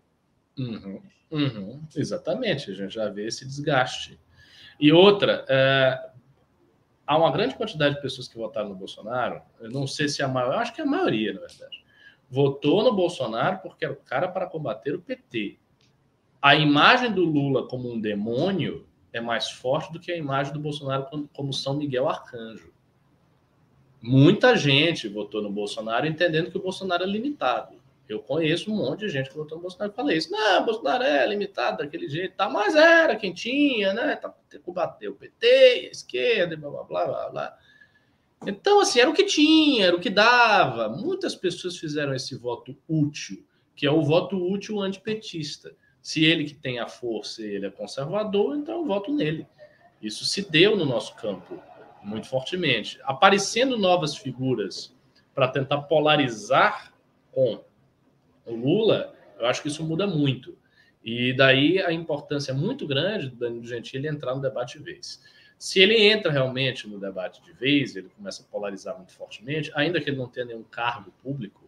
[0.58, 4.20] Uhum, uhum, exatamente, a gente já vê esse desgaste.
[4.78, 5.98] E outra, é,
[7.06, 10.24] há uma grande quantidade de pessoas que votaram no Bolsonaro, eu não sei se é
[10.26, 11.82] a maior, acho que é a maioria, na verdade,
[12.28, 15.61] votou no Bolsonaro porque era o cara para combater o PT.
[16.42, 20.58] A imagem do Lula como um demônio é mais forte do que a imagem do
[20.58, 22.72] Bolsonaro como São Miguel Arcanjo.
[24.02, 27.80] Muita gente votou no Bolsonaro entendendo que o Bolsonaro é limitado.
[28.08, 30.32] Eu conheço um monte de gente que votou no Bolsonaro e falei isso.
[30.32, 34.16] Não, Bolsonaro é limitado daquele jeito, tá, mas era quem tinha, né?
[34.16, 37.58] Tá, combater o PT, a esquerda, blá, blá, blá, blá.
[38.44, 40.88] Então, assim, era o que tinha, era o que dava.
[40.88, 45.72] Muitas pessoas fizeram esse voto útil, que é o voto útil antipetista.
[46.02, 49.46] Se ele que tem a força ele é conservador, então eu voto nele.
[50.02, 51.62] Isso se deu no nosso campo
[52.02, 52.98] muito fortemente.
[53.04, 54.92] Aparecendo novas figuras
[55.32, 56.92] para tentar polarizar
[57.30, 57.62] com
[58.44, 60.58] o Lula, eu acho que isso muda muito.
[61.04, 65.22] E daí a importância muito grande do Danilo Gentili entrar no debate de vez.
[65.56, 70.00] Se ele entra realmente no debate de vez, ele começa a polarizar muito fortemente, ainda
[70.00, 71.62] que ele não tenha nenhum cargo público,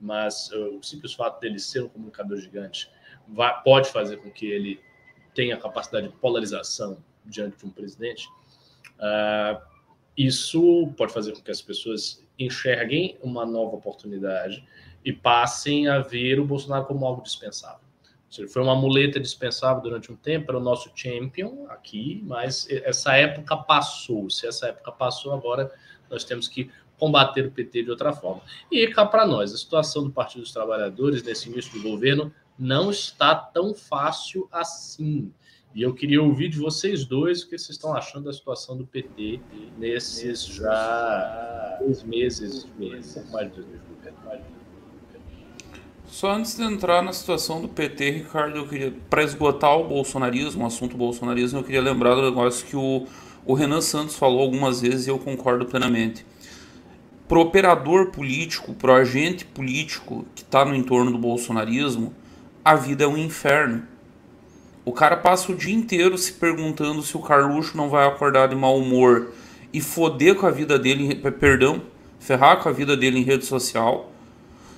[0.00, 2.90] mas uh, o simples fato dele ser um comunicador gigante
[3.28, 4.80] vai, pode fazer com que ele
[5.34, 8.28] tenha capacidade de polarização diante de um presidente.
[8.98, 9.60] Uh,
[10.16, 14.64] isso pode fazer com que as pessoas enxerguem uma nova oportunidade
[15.04, 17.84] e passem a ver o Bolsonaro como algo dispensável.
[18.36, 23.14] Ele foi uma muleta dispensável durante um tempo, era o nosso champion aqui, mas essa
[23.14, 24.28] época passou.
[24.28, 25.70] Se essa época passou, agora
[26.10, 28.42] nós temos que combater o PT de outra forma.
[28.70, 32.90] E cá para nós, a situação do Partido dos Trabalhadores nesse início do governo não
[32.90, 35.32] está tão fácil assim.
[35.74, 38.86] E eu queria ouvir de vocês dois o que vocês estão achando da situação do
[38.86, 39.40] PT
[39.76, 43.84] nesses já dois meses, meses mais de dois meses.
[46.14, 50.62] Só antes de entrar na situação do PT, Ricardo, eu queria, para esgotar o bolsonarismo,
[50.62, 53.04] o assunto bolsonarismo, eu queria lembrar do negócio que o,
[53.44, 56.24] o Renan Santos falou algumas vezes e eu concordo plenamente.
[57.26, 62.14] Pro operador político, pro agente político que está no entorno do bolsonarismo,
[62.64, 63.82] a vida é um inferno.
[64.84, 68.56] O cara passa o dia inteiro se perguntando se o Carluxo não vai acordar de
[68.56, 69.32] mau humor
[69.72, 71.82] e foder com a vida dele, perdão,
[72.18, 74.10] ferrar com a vida dele em rede social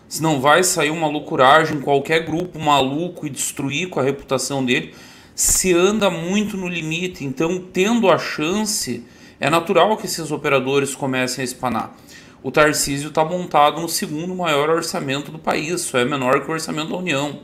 [0.09, 4.94] se não vai sair uma loucuragem, qualquer grupo maluco e destruir com a reputação dele,
[5.35, 7.25] se anda muito no limite.
[7.25, 9.05] Então, tendo a chance,
[9.40, 11.96] é natural que esses operadores comecem a espanar.
[12.42, 16.53] O Tarcísio está montado no segundo maior orçamento do país, só é menor que o
[16.53, 17.40] orçamento da União.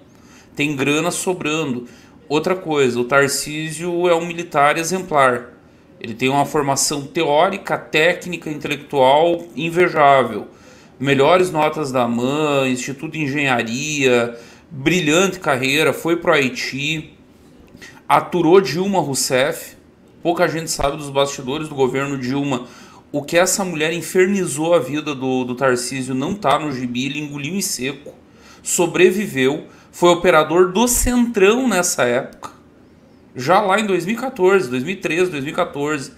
[0.54, 1.86] Tem grana sobrando.
[2.28, 5.50] Outra coisa, o Tarcísio é um militar exemplar.
[6.00, 10.48] Ele tem uma formação teórica, técnica, intelectual invejável
[11.02, 14.38] melhores notas da MAN, Instituto de Engenharia,
[14.70, 17.14] brilhante carreira, foi para o Haiti,
[18.08, 19.76] aturou Dilma Rousseff.
[20.22, 22.68] Pouca gente sabe dos bastidores do governo Dilma.
[23.10, 27.18] O que essa mulher infernizou a vida do, do Tarcísio não está no gibi, ele
[27.18, 28.14] engoliu em seco.
[28.62, 32.50] Sobreviveu, foi operador do Centrão nessa época.
[33.37, 36.12] Já lá em 2014, 2013, 2014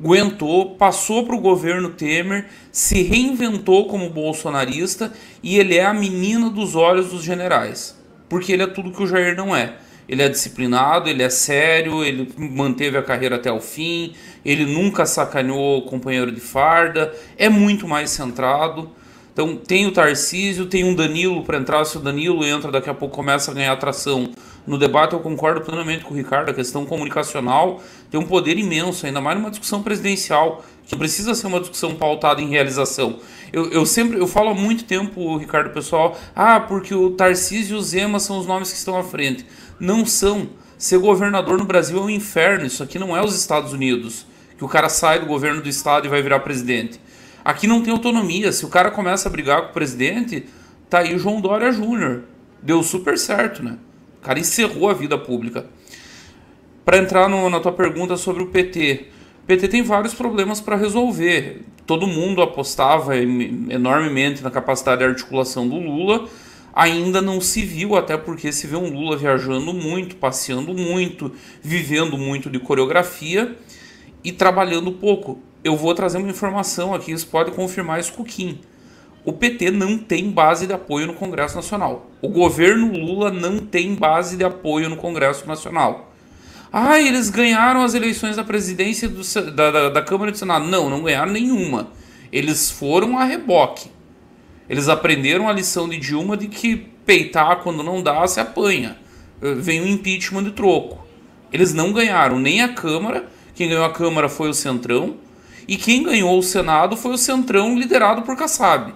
[0.00, 6.48] aguentou, passou para o governo Temer, se reinventou como bolsonarista e ele é a menina
[6.48, 7.98] dos olhos dos generais.
[8.28, 9.74] Porque ele é tudo que o Jair não é.
[10.08, 15.04] Ele é disciplinado, ele é sério, ele manteve a carreira até o fim, ele nunca
[15.04, 18.90] sacaneou o companheiro de farda, é muito mais centrado.
[19.38, 21.84] Então tem o Tarcísio, tem um Danilo para entrar.
[21.84, 24.32] Se o Danilo entra, daqui a pouco começa a ganhar atração.
[24.66, 29.06] No debate eu concordo plenamente com o Ricardo, a questão comunicacional tem um poder imenso,
[29.06, 33.20] ainda mais numa discussão presidencial, que precisa ser uma discussão pautada em realização.
[33.52, 37.78] Eu, eu sempre, eu falo há muito tempo, Ricardo, pessoal, ah, porque o Tarcísio e
[37.78, 39.46] o Zema são os nomes que estão à frente.
[39.78, 40.48] Não são.
[40.76, 44.64] Ser governador no Brasil é um inferno, isso aqui não é os Estados Unidos, que
[44.64, 46.98] o cara sai do governo do estado e vai virar presidente.
[47.44, 48.52] Aqui não tem autonomia.
[48.52, 50.46] Se o cara começa a brigar com o presidente,
[50.88, 52.24] tá aí o João Dória Júnior.
[52.62, 53.78] Deu super certo, né?
[54.20, 55.66] O cara encerrou a vida pública.
[56.84, 59.08] Para entrar no, na tua pergunta sobre o PT,
[59.42, 61.62] o PT tem vários problemas para resolver.
[61.86, 66.28] Todo mundo apostava enormemente na capacidade de articulação do Lula.
[66.74, 72.16] Ainda não se viu, até porque se vê um Lula viajando muito, passeando muito, vivendo
[72.18, 73.56] muito de coreografia
[74.22, 78.26] e trabalhando pouco eu vou trazer uma informação aqui, isso pode confirmar isso com o
[78.26, 78.60] Kim.
[79.24, 82.10] O PT não tem base de apoio no Congresso Nacional.
[82.22, 86.12] O governo Lula não tem base de apoio no Congresso Nacional.
[86.72, 90.66] Ah, eles ganharam as eleições da presidência do, da, da, da Câmara e do Senado.
[90.66, 91.88] Não, não ganharam nenhuma.
[92.32, 93.90] Eles foram a reboque.
[94.68, 98.98] Eles aprenderam a lição de Dilma de que peitar quando não dá, se apanha.
[99.40, 101.06] Vem o impeachment de troco.
[101.52, 103.26] Eles não ganharam nem a Câmara.
[103.54, 105.16] Quem ganhou a Câmara foi o Centrão.
[105.68, 108.94] E quem ganhou o Senado foi o Centrão liderado por Kassab.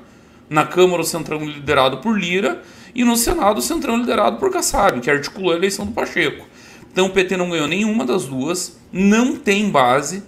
[0.49, 2.63] Na Câmara, o Centrão liderado por Lira.
[2.95, 6.47] E no Senado, o Centrão liderado por Kassab, que articulou a eleição do Pacheco.
[6.91, 10.23] Então o PT não ganhou nenhuma das duas, não tem base,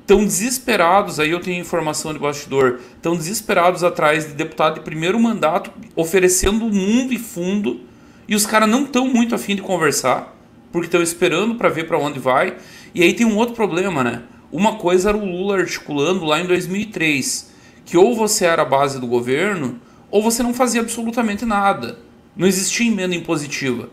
[0.00, 5.18] estão desesperados, aí eu tenho informação de bastidor, estão desesperados atrás de deputado de primeiro
[5.18, 7.80] mandato, oferecendo mundo e fundo,
[8.28, 10.36] e os caras não estão muito afim de conversar,
[10.70, 12.56] porque estão esperando para ver para onde vai.
[12.94, 14.22] E aí tem um outro problema, né?
[14.54, 17.52] Uma coisa era o Lula articulando lá em 2003,
[17.84, 19.80] que ou você era a base do governo,
[20.12, 21.98] ou você não fazia absolutamente nada.
[22.36, 23.88] Não existia emenda impositiva.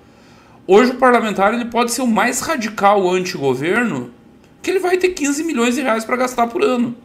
[0.68, 4.12] Hoje o parlamentar ele pode ser o mais radical anti-governo,
[4.62, 6.96] que ele vai ter 15 milhões de reais para gastar por ano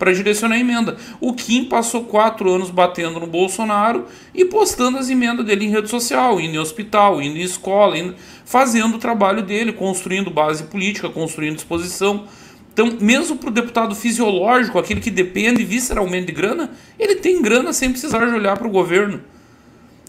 [0.00, 0.96] para direcionar a emenda.
[1.20, 5.90] O Kim passou quatro anos batendo no Bolsonaro e postando as emendas dele em rede
[5.90, 8.14] social, indo em hospital, indo em escola, indo,
[8.46, 12.24] fazendo o trabalho dele, construindo base política, construindo disposição.
[12.72, 17.72] Então, mesmo para o deputado fisiológico, aquele que depende visceralmente de grana, ele tem grana
[17.72, 19.20] sem precisar de olhar para o governo.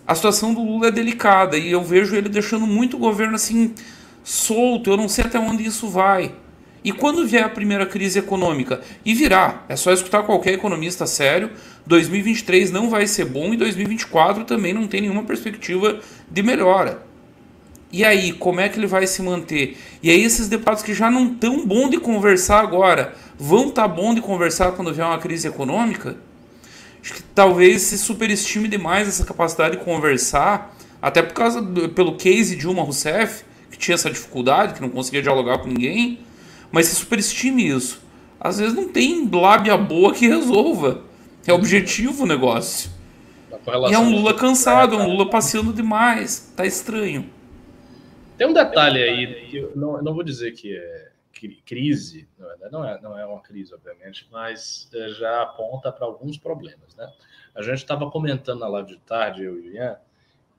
[0.07, 3.73] A situação do Lula é delicada e eu vejo ele deixando muito o governo assim
[4.23, 4.89] solto.
[4.89, 6.33] Eu não sei até onde isso vai.
[6.83, 11.51] E quando vier a primeira crise econômica, e virá, é só escutar qualquer economista sério,
[11.85, 17.10] 2023 não vai ser bom e 2024 também não tem nenhuma perspectiva de melhora.
[17.91, 19.77] E aí, como é que ele vai se manter?
[20.01, 23.87] E aí, esses deputados que já não estão bom de conversar agora, vão estar tá
[23.87, 26.15] bom de conversar quando vier uma crise econômica?
[27.03, 32.15] Acho que talvez se superestime demais essa capacidade de conversar, até por causa do, pelo
[32.15, 36.19] case de Dilma Rousseff, que tinha essa dificuldade, que não conseguia dialogar com ninguém
[36.71, 38.01] mas se superestime isso.
[38.39, 41.01] Às vezes não tem lábia boa que resolva.
[41.45, 42.89] É objetivo o negócio.
[43.89, 46.51] E é um Lula cansado, é um Lula passeando demais.
[46.55, 47.25] Tá estranho.
[48.41, 51.11] Tem um detalhe aí, que eu não, não vou dizer que é
[51.63, 52.27] crise,
[52.71, 56.95] não é, não é uma crise, obviamente, mas é, já aponta para alguns problemas.
[56.95, 57.07] Né?
[57.53, 59.95] A gente estava comentando na live de tarde, eu e o Ian,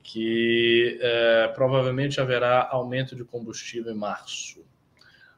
[0.00, 4.62] que é, provavelmente haverá aumento de combustível em março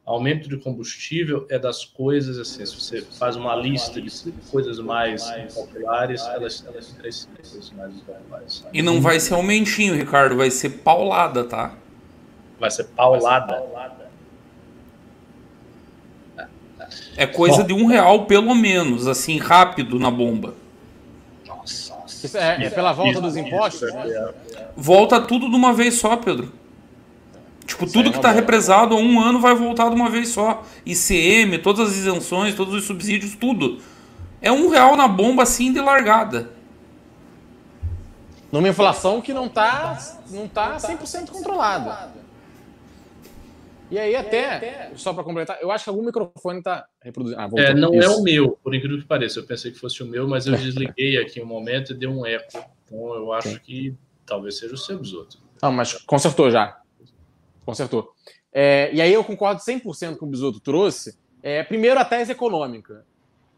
[0.04, 4.11] aumento de combustível é das coisas assim, se você faz uma lista de
[4.50, 7.30] coisas mais populares, elas, elas crescem
[7.74, 8.66] mais populares.
[8.70, 11.74] E não vai ser aumentinho, Ricardo, vai ser paulada, tá?
[12.64, 13.62] Vai ser paulada.
[17.14, 20.55] É coisa Bom, de um real pelo menos, assim, rápido na bomba.
[21.46, 21.92] Nossa.
[22.07, 23.92] Isso é, é pela volta dos impostos?
[23.92, 24.33] Né?
[24.74, 26.50] Volta tudo de uma vez só, Pedro.
[27.66, 30.62] Tipo, tudo que está represado há um ano vai voltar de uma vez só.
[30.87, 33.79] ICM, todas as isenções, todos os subsídios, tudo.
[34.40, 36.50] É um real na bomba assim de largada.
[38.50, 39.98] Numa inflação que não está
[40.31, 42.13] não tá 100% controlada.
[43.90, 47.40] E aí até, só para completar, eu acho que algum microfone está reproduzindo.
[47.40, 48.11] Ah, é, não Isso.
[48.11, 49.38] é o meu, por incrível que pareça.
[49.38, 52.25] Eu pensei que fosse o meu, mas eu desliguei aqui um momento e deu um
[52.25, 52.64] eco.
[52.85, 53.59] Então eu acho Sim.
[53.59, 53.94] que
[54.25, 55.42] talvez seja o seu dos outros.
[55.62, 56.81] Não, mas consertou já.
[57.64, 58.12] Consertou.
[58.53, 61.16] É, e aí eu concordo 100% com o que o Bisoto trouxe.
[61.42, 63.05] É, primeiro, a tese econômica.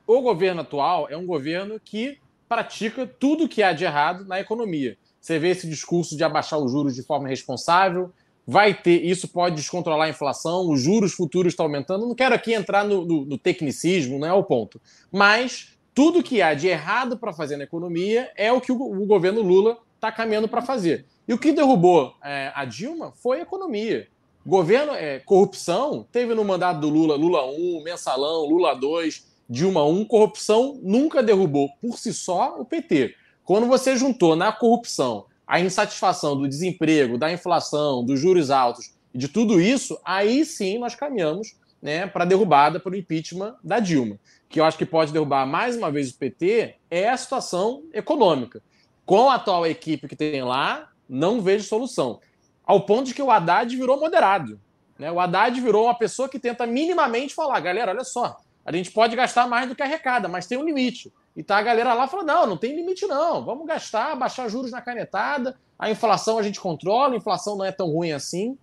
[0.06, 4.96] O governo atual é um governo que pratica tudo que há de errado na economia.
[5.20, 8.12] Você vê esse discurso de abaixar os juros de forma responsável,
[8.46, 12.06] vai ter, isso pode descontrolar a inflação, os juros futuros estão aumentando.
[12.06, 14.80] Não quero aqui entrar no, no, no tecnicismo, não é o ponto.
[15.10, 19.06] Mas tudo que há de errado para fazer na economia é o que o, o
[19.06, 21.06] governo Lula está caminhando para fazer.
[21.26, 24.06] E o que derrubou é, a Dilma foi a economia.
[24.44, 30.04] Governo, é, corrupção, teve no mandato do Lula, Lula 1, mensalão, Lula 2, Dilma 1,
[30.04, 33.14] corrupção nunca derrubou por si só o PT.
[33.44, 39.18] Quando você juntou na corrupção a insatisfação do desemprego, da inflação, dos juros altos e
[39.18, 43.78] de tudo isso, aí sim nós caminhamos né, para a derrubada, para o impeachment da
[43.78, 44.18] Dilma.
[44.48, 48.62] Que eu acho que pode derrubar mais uma vez o PT é a situação econômica.
[49.04, 52.20] Com a atual equipe que tem lá, não vejo solução.
[52.64, 54.60] Ao ponto de que o Haddad virou moderado.
[54.98, 55.10] Né?
[55.12, 59.14] O Haddad virou uma pessoa que tenta minimamente falar: galera, olha só, a gente pode
[59.14, 61.12] gastar mais do que arrecada, mas tem um limite.
[61.36, 63.44] E tá a galera lá falando: não, não tem limite, não.
[63.44, 67.72] Vamos gastar, baixar juros na canetada, a inflação a gente controla, a inflação não é
[67.72, 68.56] tão ruim assim.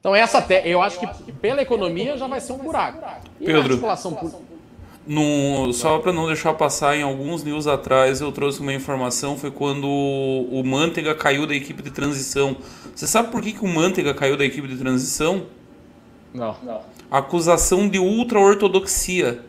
[0.00, 0.62] Então, essa te...
[0.64, 2.98] eu acho que pela economia já vai ser um buraco.
[3.40, 4.12] E Pedro, articulação
[5.06, 9.52] no, só para não deixar passar, em alguns news atrás eu trouxe uma informação, foi
[9.52, 12.56] quando o, Manteiga caiu da equipe de transição.
[12.94, 15.46] Você sabe por que, que o Manteiga caiu da equipe de transição?
[16.34, 16.56] Não.
[16.62, 16.80] não.
[17.08, 19.44] Acusação de ultra-ortodoxia.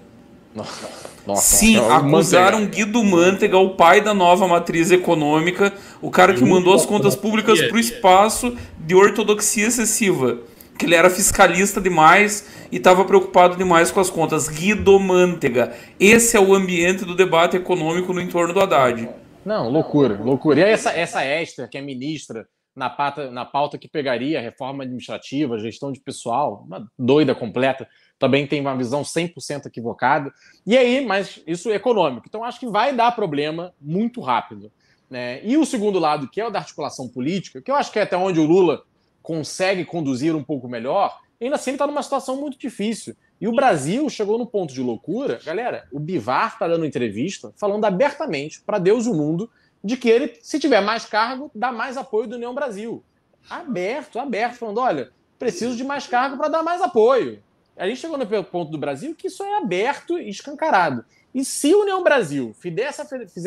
[1.25, 2.85] Nossa, Sim, é acusaram Manteiga.
[2.85, 7.61] Guido Manteiga, o pai da nova matriz econômica, o cara que mandou as contas públicas
[7.61, 10.39] para o espaço de ortodoxia excessiva
[10.77, 14.47] que ele era fiscalista demais e estava preocupado demais com as contas.
[14.47, 15.73] Guido Mantega.
[15.99, 19.09] Esse é o ambiente do debate econômico no entorno do Haddad.
[19.43, 20.59] Não, loucura, loucura.
[20.59, 25.57] E essa, essa extra, que é ministra, na pauta, na pauta que pegaria reforma administrativa,
[25.57, 27.87] gestão de pessoal, uma doida completa,
[28.19, 30.33] também tem uma visão 100% equivocada.
[30.65, 32.25] E aí, mas isso é econômico.
[32.27, 34.71] Então, acho que vai dar problema muito rápido.
[35.09, 35.43] Né?
[35.43, 38.01] E o segundo lado, que é o da articulação política, que eu acho que é
[38.01, 38.83] até onde o Lula
[39.21, 43.15] consegue conduzir um pouco melhor, ainda assim ele está numa situação muito difícil.
[43.39, 45.39] E o Brasil chegou no ponto de loucura.
[45.45, 49.49] Galera, o Bivar está dando entrevista falando abertamente para Deus e o mundo
[49.83, 53.03] de que ele, se tiver mais cargo, dá mais apoio do União Brasil.
[53.47, 57.41] Aberto, aberto, falando: olha, preciso de mais cargo para dar mais apoio.
[57.77, 61.05] A gente chegou no ponto do Brasil que isso é aberto e escancarado.
[61.33, 62.83] E se a União Brasil fizer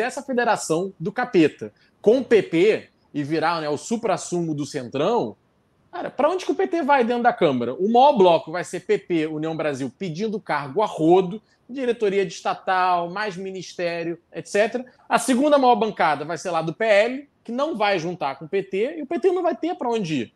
[0.05, 5.37] essa federação do capeta com o PP e virar né, o supra-sumo do Centrão,
[5.91, 7.75] Cara, para onde que o PT vai dentro da Câmara?
[7.75, 13.11] O maior bloco vai ser PP, União Brasil, pedindo cargo a rodo, diretoria de estatal,
[13.11, 14.85] mais ministério, etc.
[15.09, 18.49] A segunda maior bancada vai ser lá do PL, que não vai juntar com o
[18.49, 20.35] PT, e o PT não vai ter para onde ir.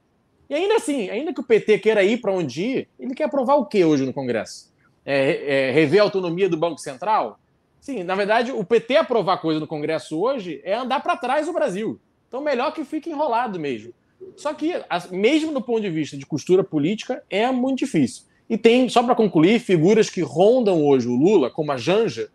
[0.49, 3.57] E ainda assim, ainda que o PT queira ir para onde ir, ele quer aprovar
[3.57, 4.73] o que hoje no Congresso?
[5.05, 7.39] É, é, rever a autonomia do Banco Central?
[7.81, 11.53] Sim, na verdade, o PT aprovar coisa no Congresso hoje é andar para trás do
[11.53, 12.01] Brasil.
[12.29, 13.93] Então, melhor que fique enrolado mesmo.
[14.37, 14.73] Só que,
[15.11, 18.25] mesmo do ponto de vista de costura política, é muito difícil.
[18.49, 22.31] E tem, só para concluir, figuras que rondam hoje o Lula, como a Janja,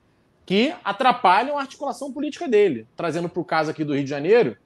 [0.46, 2.88] que atrapalham a articulação política dele.
[2.96, 4.58] Trazendo para o caso aqui do Rio de Janeiro,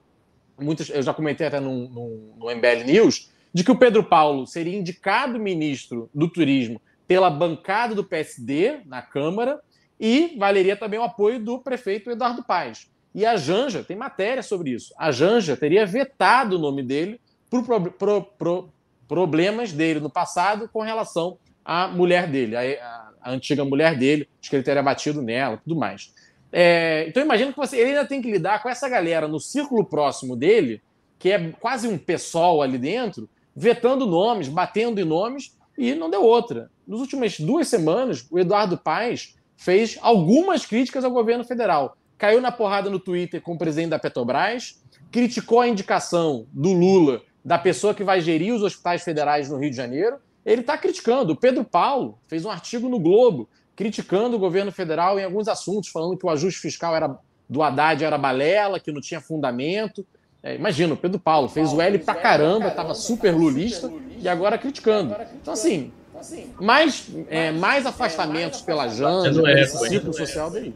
[0.57, 4.47] muitas, eu já comentei até no, no, no MBL News, de que o Pedro Paulo
[4.47, 9.59] seria indicado ministro do Turismo pela bancada do PSD na Câmara
[9.99, 12.89] e valeria também o apoio do prefeito Eduardo Paes.
[13.13, 17.63] E a Janja, tem matéria sobre isso, a Janja teria vetado o nome dele por
[17.63, 18.69] pro, pro, pro,
[19.07, 24.55] problemas dele no passado com relação à mulher dele, a, antiga mulher dele, acho que
[24.55, 26.11] ele teria batido nela tudo mais.
[26.51, 29.85] É, então imagina que você, ele ainda tem que lidar com essa galera no círculo
[29.85, 30.81] próximo dele,
[31.17, 36.23] que é quase um pessoal ali dentro, vetando nomes, batendo em nomes, e não deu
[36.23, 36.69] outra.
[36.87, 42.53] Nas últimas duas semanas, o Eduardo Paes fez algumas críticas ao governo federal caiu na
[42.53, 44.81] porrada no Twitter com o presidente da Petrobras,
[45.11, 49.69] criticou a indicação do Lula da pessoa que vai gerir os hospitais federais no Rio
[49.69, 50.15] de Janeiro.
[50.45, 51.33] Ele está criticando.
[51.33, 55.89] O Pedro Paulo fez um artigo no Globo criticando o governo federal em alguns assuntos,
[55.89, 57.13] falando que o ajuste fiscal era
[57.49, 60.07] do Haddad era balela, que não tinha fundamento.
[60.43, 63.89] É, imagina, o Pedro Paulo fez o L pra caramba, estava super lulista
[64.19, 65.15] e agora criticando.
[65.41, 65.93] Então, assim,
[66.59, 70.75] mais, é, mais afastamentos pela Janja, esse ciclo social dele.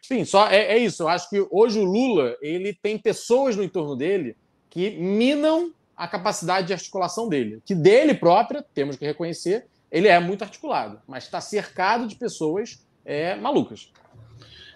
[0.00, 1.02] Sim, só é, é, isso.
[1.02, 4.36] Eu acho que hoje o Lula ele tem pessoas no entorno dele
[4.70, 7.60] que minam a capacidade de articulação dele.
[7.64, 12.86] Que dele própria, temos que reconhecer, ele é muito articulado, mas está cercado de pessoas
[13.04, 13.90] é, malucas.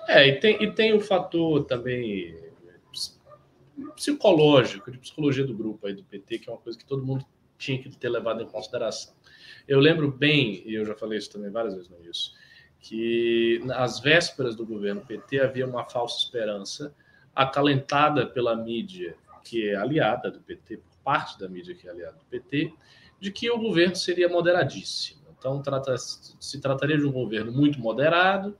[0.09, 2.35] É, e tem, e tem o fator também
[3.95, 7.25] psicológico, de psicologia do grupo aí do PT, que é uma coisa que todo mundo
[7.59, 9.15] tinha que ter levado em consideração.
[9.69, 12.35] Eu lembro bem, e eu já falei isso também várias vezes no isso,
[12.81, 16.95] que às vésperas do governo PT havia uma falsa esperança
[17.35, 22.17] acalentada pela mídia que é aliada do PT, por parte da mídia que é aliada
[22.17, 22.73] do PT,
[23.19, 25.21] de que o governo seria moderadíssimo.
[25.39, 28.57] Então, trata, se trataria de um governo muito moderado,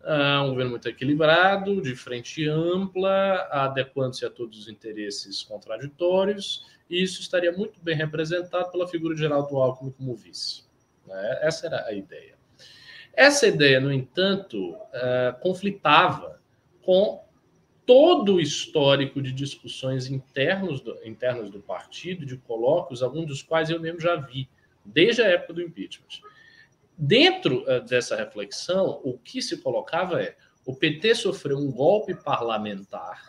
[0.00, 7.02] uh, um governo muito equilibrado, de frente ampla, adequando-se a todos os interesses contraditórios, e
[7.02, 10.64] isso estaria muito bem representado pela figura de Geraldo Alckmin como vice.
[11.06, 11.38] Né?
[11.42, 12.36] Essa era a ideia.
[13.14, 16.40] Essa ideia, no entanto, uh, conflitava
[16.82, 17.24] com
[17.84, 23.70] todo o histórico de discussões internos do, internas do partido, de colóquios, alguns dos quais
[23.70, 24.48] eu mesmo já vi,
[24.84, 26.20] desde a época do impeachment.
[27.00, 30.36] Dentro uh, dessa reflexão, o que se colocava é:
[30.66, 33.22] o PT sofreu um golpe parlamentar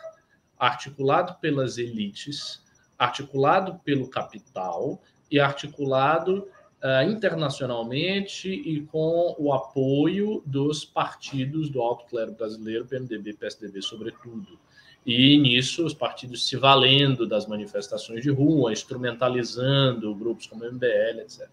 [0.58, 2.60] articulado pelas elites,
[2.98, 5.00] articulado pelo capital
[5.30, 6.48] e articulado
[6.82, 14.58] uh, internacionalmente e com o apoio dos partidos do alto clero brasileiro, PMDB, PSDB, sobretudo.
[15.06, 21.20] E nisso, os partidos se valendo das manifestações de rua, instrumentalizando grupos como o MBL,
[21.20, 21.48] etc.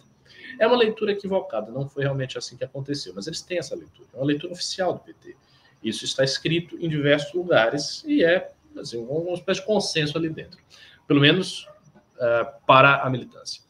[0.59, 4.07] É uma leitura equivocada, não foi realmente assim que aconteceu, mas eles têm essa leitura,
[4.13, 5.35] é uma leitura oficial do PT.
[5.83, 10.59] Isso está escrito em diversos lugares e é assim, uma espécie de consenso ali dentro,
[11.07, 11.67] pelo menos
[12.15, 13.61] uh, para a militância.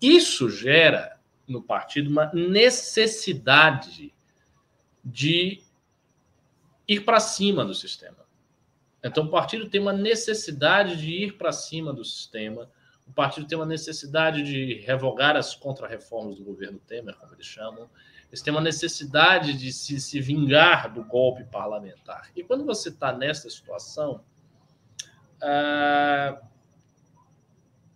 [0.00, 4.12] Isso gera no partido uma necessidade
[5.04, 5.62] de
[6.86, 8.26] ir para cima do sistema.
[9.02, 12.68] Então, o partido tem uma necessidade de ir para cima do sistema.
[13.06, 17.88] O partido tem uma necessidade de revogar as contrarreformas do governo Temer, como eles chamam.
[18.28, 22.30] Eles têm uma necessidade de se, se vingar do golpe parlamentar.
[22.34, 24.24] E quando você está nessa situação,
[25.36, 26.44] uh,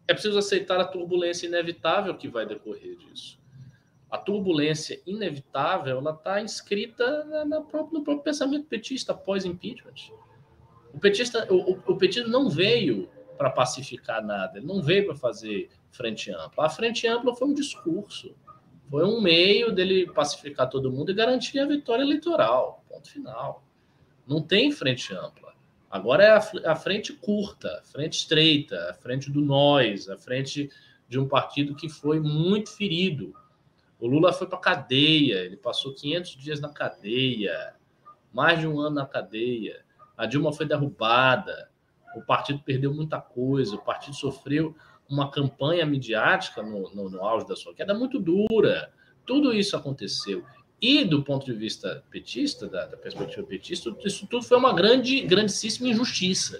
[0.06, 3.40] é preciso aceitar a turbulência inevitável que vai decorrer disso.
[4.10, 10.12] A turbulência inevitável ela está inscrita na, na própria, no próprio pensamento petista pós-impeachment.
[10.92, 13.08] O petista, o, o, não veio
[13.40, 16.66] para pacificar nada, ele não veio para fazer frente ampla.
[16.66, 18.36] A frente ampla foi um discurso,
[18.90, 22.84] foi um meio dele pacificar todo mundo e garantir a vitória eleitoral.
[22.86, 23.64] Ponto final.
[24.26, 25.54] Não tem frente ampla.
[25.90, 30.68] Agora é a, a frente curta, a frente estreita, a frente do nós, a frente
[31.08, 33.34] de um partido que foi muito ferido.
[33.98, 37.74] O Lula foi para cadeia, ele passou 500 dias na cadeia,
[38.34, 39.82] mais de um ano na cadeia.
[40.14, 41.69] A Dilma foi derrubada,
[42.16, 44.74] o partido perdeu muita coisa, o partido sofreu
[45.08, 48.92] uma campanha midiática no, no, no auge da sua queda muito dura.
[49.26, 50.44] Tudo isso aconteceu.
[50.80, 55.20] E do ponto de vista petista, da, da, perspectiva petista, isso tudo foi uma grande,
[55.22, 56.58] grandíssima injustiça.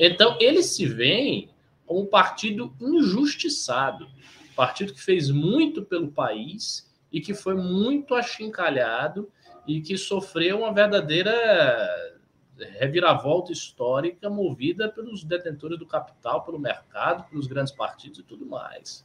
[0.00, 1.50] Então, eles se veem
[1.84, 4.08] como um partido injustiçado,
[4.56, 9.30] partido que fez muito pelo país e que foi muito achincalhado
[9.66, 12.13] e que sofreu uma verdadeira
[12.58, 19.04] reviravolta histórica movida pelos detentores do capital, pelo mercado, pelos grandes partidos e tudo mais.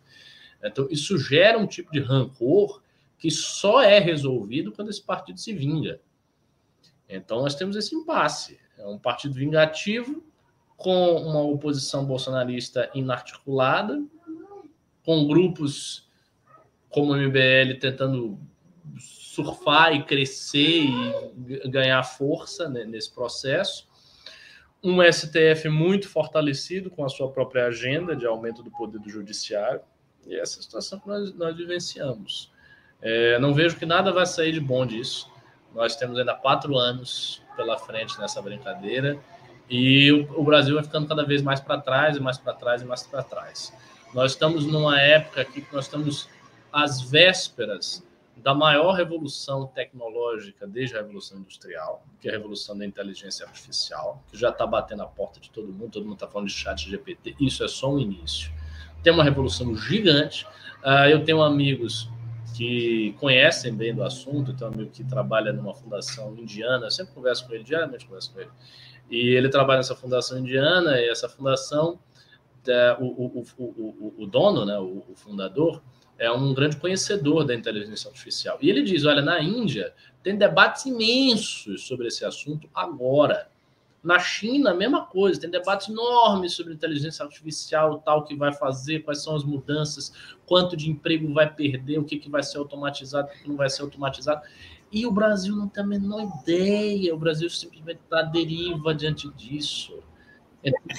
[0.63, 2.81] Então, isso gera um tipo de rancor
[3.17, 5.99] que só é resolvido quando esse partido se vinga.
[7.07, 8.59] Então, nós temos esse impasse.
[8.77, 10.23] É um partido vingativo,
[10.77, 14.01] com uma oposição bolsonarista inarticulada,
[15.03, 16.07] com grupos
[16.89, 18.39] como o MBL tentando
[19.29, 20.85] surfar e crescer
[21.47, 23.87] e ganhar força nesse processo.
[24.83, 29.81] Um STF muito fortalecido com a sua própria agenda de aumento do poder do judiciário.
[30.25, 32.51] E essa situação que nós, nós vivenciamos.
[33.01, 35.31] É, não vejo que nada vai sair de bom disso.
[35.75, 39.19] Nós temos ainda quatro anos pela frente nessa brincadeira
[39.69, 42.81] e o, o Brasil vai ficando cada vez mais para trás e mais para trás
[42.81, 43.71] e mais para trás.
[44.11, 46.27] Nós estamos numa época aqui que nós estamos
[46.73, 48.03] às vésperas
[48.43, 54.23] da maior revolução tecnológica desde a Revolução Industrial, que é a revolução da inteligência artificial,
[54.29, 56.89] que já está batendo a porta de todo mundo, todo mundo está falando de chat
[56.89, 57.35] GPT.
[57.39, 58.51] Isso é só um início.
[59.03, 60.45] Tem uma revolução gigante.
[60.83, 62.09] Uh, eu tenho amigos
[62.55, 64.53] que conhecem bem do assunto.
[64.53, 68.33] Tem um amigo que trabalha numa fundação indiana, eu sempre converso com ele, diariamente converso
[68.33, 68.51] com ele.
[69.09, 71.99] E ele trabalha nessa fundação indiana, e essa fundação,
[72.67, 75.81] é, o, o, o, o, dono, né, o, fundador,
[76.19, 78.59] é um grande conhecedor da inteligência artificial.
[78.61, 83.49] E ele diz: olha, na Índia tem debates imensos sobre esse assunto agora.
[84.03, 88.99] Na China, a mesma coisa, tem debates enormes sobre inteligência artificial, tal que vai fazer,
[88.99, 90.13] quais são as mudanças,
[90.45, 93.69] quanto de emprego vai perder, o que, que vai ser automatizado, o que não vai
[93.69, 94.41] ser automatizado.
[94.91, 100.01] E o Brasil não tem a menor ideia, o Brasil simplesmente está deriva diante disso.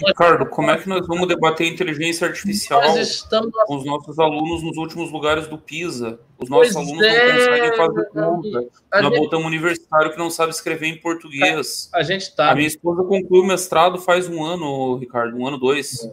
[0.06, 3.52] Ricardo, como é que nós vamos debater inteligência artificial estamos...
[3.66, 6.18] com os nossos alunos nos últimos lugares do PISA?
[6.38, 7.26] Os nossos pois alunos é...
[7.26, 8.66] não conseguem fazer conta.
[8.92, 9.18] Nós gente...
[9.18, 11.90] botamos um universitário que não sabe escrever em português.
[11.94, 12.50] A gente tá.
[12.50, 16.04] A minha esposa concluiu o mestrado faz um ano, Ricardo, um ano, dois.
[16.04, 16.12] É.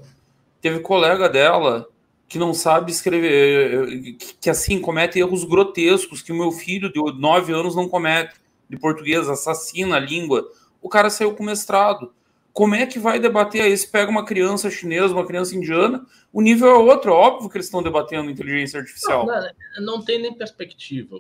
[0.59, 1.87] Teve colega dela
[2.27, 6.99] que não sabe escrever, que, que assim comete erros grotescos que o meu filho de
[7.17, 8.35] nove anos não comete
[8.69, 10.45] de português, assassina a língua.
[10.81, 12.11] O cara saiu com mestrado
[12.57, 13.77] como é que vai debater aí?
[13.77, 16.03] Se pega uma criança chinesa, uma criança indiana,
[16.33, 17.13] o nível é outro.
[17.13, 19.27] Óbvio que eles estão debatendo inteligência artificial.
[19.27, 21.19] Não, não, não tem nem perspectiva.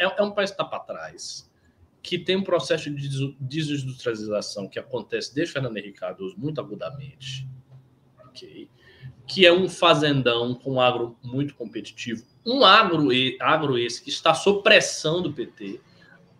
[0.00, 1.46] É, é um país que está para trás,
[2.02, 7.46] que tem um processo de desindustrialização que acontece desde Fernando Henrique Cardoso muito agudamente,
[8.30, 8.70] okay?
[9.26, 14.62] que é um fazendão com agro muito competitivo, um agro, agro esse que está sob
[14.62, 15.78] pressão do PT,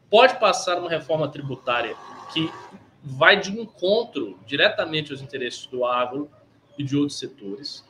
[0.08, 1.94] pode passar uma reforma tributária
[2.32, 2.50] que
[3.02, 6.30] vai de encontro diretamente aos interesses do agro
[6.78, 7.84] e de outros setores.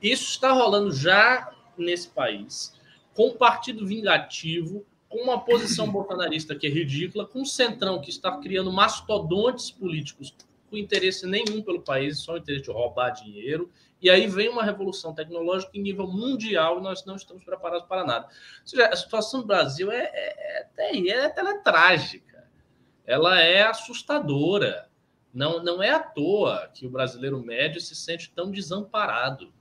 [0.00, 2.74] Isso está rolando já nesse país,
[3.14, 8.10] com um partido vingativo, com uma posição bolsonarista que é ridícula, com um centrão que
[8.10, 10.34] está criando mastodontes políticos
[10.68, 13.70] com interesse nenhum pelo país, só o interesse de roubar dinheiro.
[14.02, 18.04] E aí vem uma revolução tecnológica em nível mundial e nós não estamos preparados para
[18.04, 18.26] nada.
[18.26, 22.33] Ou seja, a situação do Brasil é, é, é, é, é trágica
[23.06, 24.88] ela é assustadora.
[25.32, 29.52] Não, não é à toa que o brasileiro médio se sente tão desamparado.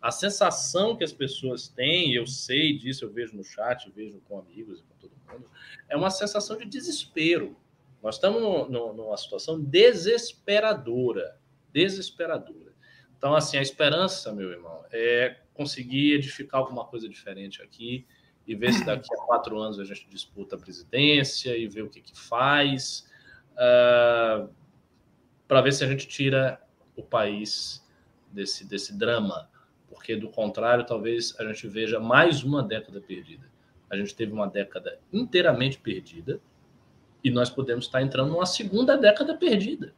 [0.00, 4.38] A sensação que as pessoas têm, eu sei disso, eu vejo no chat, vejo com
[4.38, 5.50] amigos e com todo mundo,
[5.88, 7.56] é uma sensação de desespero.
[8.02, 11.38] Nós estamos no, no, numa situação desesperadora,
[11.70, 12.74] desesperadora.
[13.16, 18.06] Então, assim, a esperança, meu irmão, é conseguir edificar alguma coisa diferente aqui,
[18.46, 21.88] e ver se daqui a quatro anos a gente disputa a presidência e ver o
[21.88, 23.06] que, que faz,
[23.52, 24.48] uh, ah,
[25.46, 26.60] para ver se a gente tira
[26.96, 27.84] o país
[28.32, 29.48] desse, desse drama,
[29.88, 33.48] porque do contrário, talvez a gente veja mais uma década perdida.
[33.88, 36.40] A gente teve uma década inteiramente perdida
[37.22, 39.92] e nós podemos estar entrando numa segunda década perdida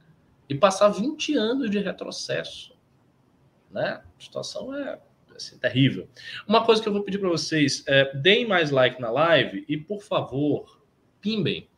[0.48, 2.74] e passar 20 anos de retrocesso.
[3.70, 4.02] né?
[4.18, 4.98] A situação é
[5.48, 6.08] assim, terrível.
[6.46, 9.76] Uma coisa que eu vou pedir para vocês é deem mais like na live e,
[9.76, 10.80] por favor,
[11.20, 11.68] pimbem.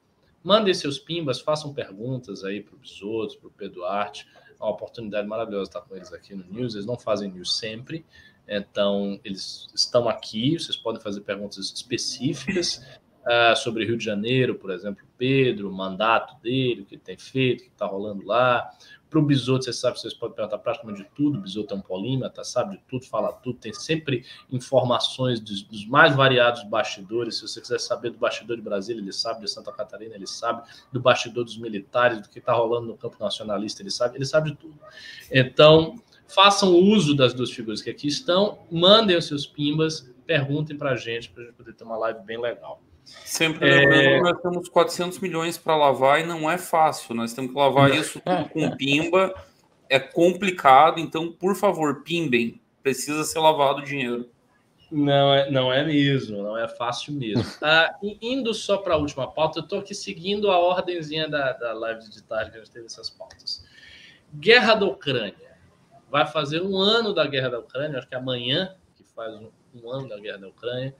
[0.42, 4.28] Mandem seus pimbas, façam perguntas aí para os outros, para o Pedro Duarte.
[4.60, 6.74] É uma oportunidade maravilhosa estar com eles aqui no News.
[6.74, 8.04] Eles não fazem news sempre,
[8.46, 10.58] então eles estão aqui.
[10.58, 12.84] Vocês podem fazer perguntas específicas
[13.24, 17.16] uh, sobre Rio de Janeiro, por exemplo, Pedro, o mandato dele, o que ele tem
[17.16, 18.70] feito, o que está rolando lá.
[19.14, 21.38] Para o Bisoto, você sabe, vocês podem perguntar praticamente de tudo.
[21.38, 25.86] O Bisoto é um polímata, sabe de tudo, fala tudo, tem sempre informações dos, dos,
[25.86, 27.36] mais variados bastidores.
[27.36, 30.68] Se você quiser saber do bastidor de Brasília, ele sabe, de Santa Catarina, ele sabe,
[30.90, 34.50] do bastidor dos militares, do que está rolando no campo nacionalista, ele sabe, ele sabe
[34.50, 34.74] de tudo.
[35.30, 35.94] Então,
[36.26, 40.96] façam uso das duas figuras que aqui estão, mandem os seus pimbas, perguntem para a
[40.96, 42.82] gente, para a gente poder ter uma live bem legal.
[43.04, 44.16] Sempre lembrando é...
[44.16, 47.14] que nós temos 400 milhões para lavar e não é fácil.
[47.14, 49.34] Nós temos que lavar isso tudo com pimba.
[49.88, 52.60] É complicado, então, por favor, pimbem.
[52.82, 54.28] Precisa ser lavado o dinheiro.
[54.90, 57.44] Não é, não é mesmo, não é fácil mesmo.
[57.60, 61.72] Ah, indo só para a última pauta, eu estou aqui seguindo a ordemzinha da, da
[61.72, 63.64] live de tarde que a gente teve essas pautas.
[64.32, 65.54] Guerra da Ucrânia.
[66.10, 69.90] Vai fazer um ano da guerra da Ucrânia, acho que amanhã, que faz um, um
[69.90, 70.94] ano da guerra da Ucrânia.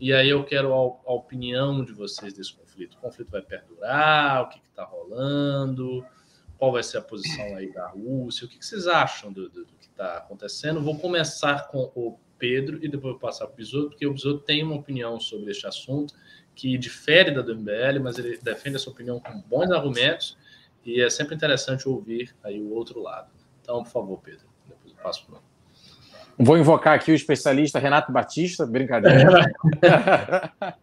[0.00, 2.94] E aí eu quero a, opinião de vocês desse conflito.
[2.94, 4.42] O conflito vai perdurar?
[4.42, 6.02] O que está rolando?
[6.56, 8.46] Qual vai ser a posição aí da Rússia?
[8.46, 10.80] O que, que vocês acham do, do, do que está acontecendo?
[10.80, 14.42] Vou começar com o Pedro e depois vou passar para o Bisoto, porque o Bisoto
[14.42, 16.14] tem uma opinião sobre este assunto
[16.54, 20.38] que difere da do MBL, mas ele defende essa opinião com bons argumentos
[20.82, 23.30] e é sempre interessante ouvir aí o outro lado.
[23.60, 25.49] Então, por favor, Pedro, depois eu passo para o
[26.42, 29.52] Vou invocar aqui o especialista Renato Batista, brincadeira.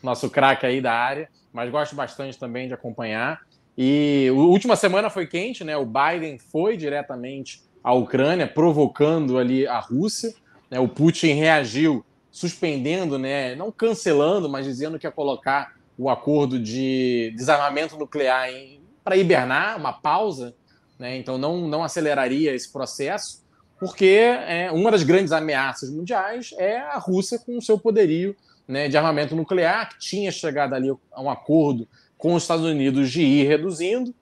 [0.00, 3.40] Nosso craque aí da área, mas gosto bastante também de acompanhar.
[3.76, 5.76] E a última semana foi quente, né?
[5.76, 10.32] O Biden foi diretamente à Ucrânia, provocando ali a Rússia.
[10.70, 10.78] Né?
[10.78, 13.56] O Putin reagiu suspendendo, né?
[13.56, 18.48] Não cancelando, mas dizendo que ia colocar o acordo de desarmamento nuclear
[19.02, 20.54] para hibernar, uma pausa,
[20.96, 21.16] né?
[21.16, 23.39] Então não, não aceleraria esse processo
[23.80, 28.36] porque é, uma das grandes ameaças mundiais é a Rússia com o seu poderio
[28.68, 33.10] né, de armamento nuclear, que tinha chegado ali a um acordo com os Estados Unidos
[33.10, 34.14] de ir reduzindo,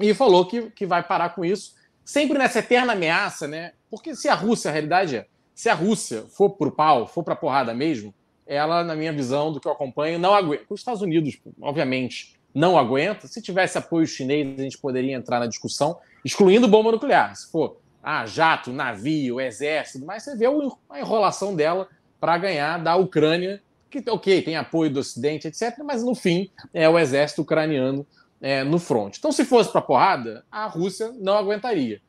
[0.00, 3.72] e falou que, que vai parar com isso, sempre nessa eterna ameaça, né?
[3.90, 7.36] Porque se a Rússia, a realidade é, se a Rússia for pro pau, for pra
[7.36, 8.14] porrada mesmo,
[8.46, 10.64] ela, na minha visão, do que eu acompanho, não aguenta.
[10.70, 13.26] Os Estados Unidos, obviamente, não aguenta.
[13.26, 17.36] Se tivesse apoio chinês, a gente poderia entrar na discussão, excluindo bomba nuclear.
[17.36, 21.88] Se for ah, jato, navio, exército, mas você vê a enrolação dela
[22.20, 26.88] para ganhar da Ucrânia, que, ok, tem apoio do Ocidente, etc., mas no fim é
[26.88, 28.06] o exército ucraniano
[28.40, 29.16] é, no front.
[29.16, 32.00] Então, se fosse para porrada, a Rússia não aguentaria.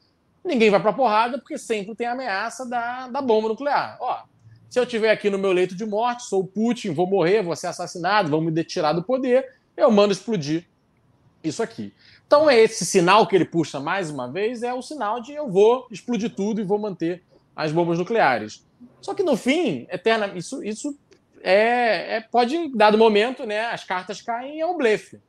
[0.44, 3.98] Ninguém vai para porrada porque sempre tem a ameaça da, da bomba nuclear.
[4.00, 4.24] Ó,
[4.70, 7.68] se eu estiver aqui no meu leito de morte, sou Putin, vou morrer, vou ser
[7.68, 10.66] assassinado, vão me tirar do poder, eu mando explodir
[11.44, 11.94] isso aqui.
[12.30, 15.88] Então, esse sinal que ele puxa mais uma vez, é o sinal de eu vou
[15.90, 17.24] explodir tudo e vou manter
[17.56, 18.64] as bombas nucleares.
[19.02, 20.96] Só que no fim, eterna, isso, isso
[21.42, 25.20] é, é, pode, dado momento, né, as cartas caem é um blefe.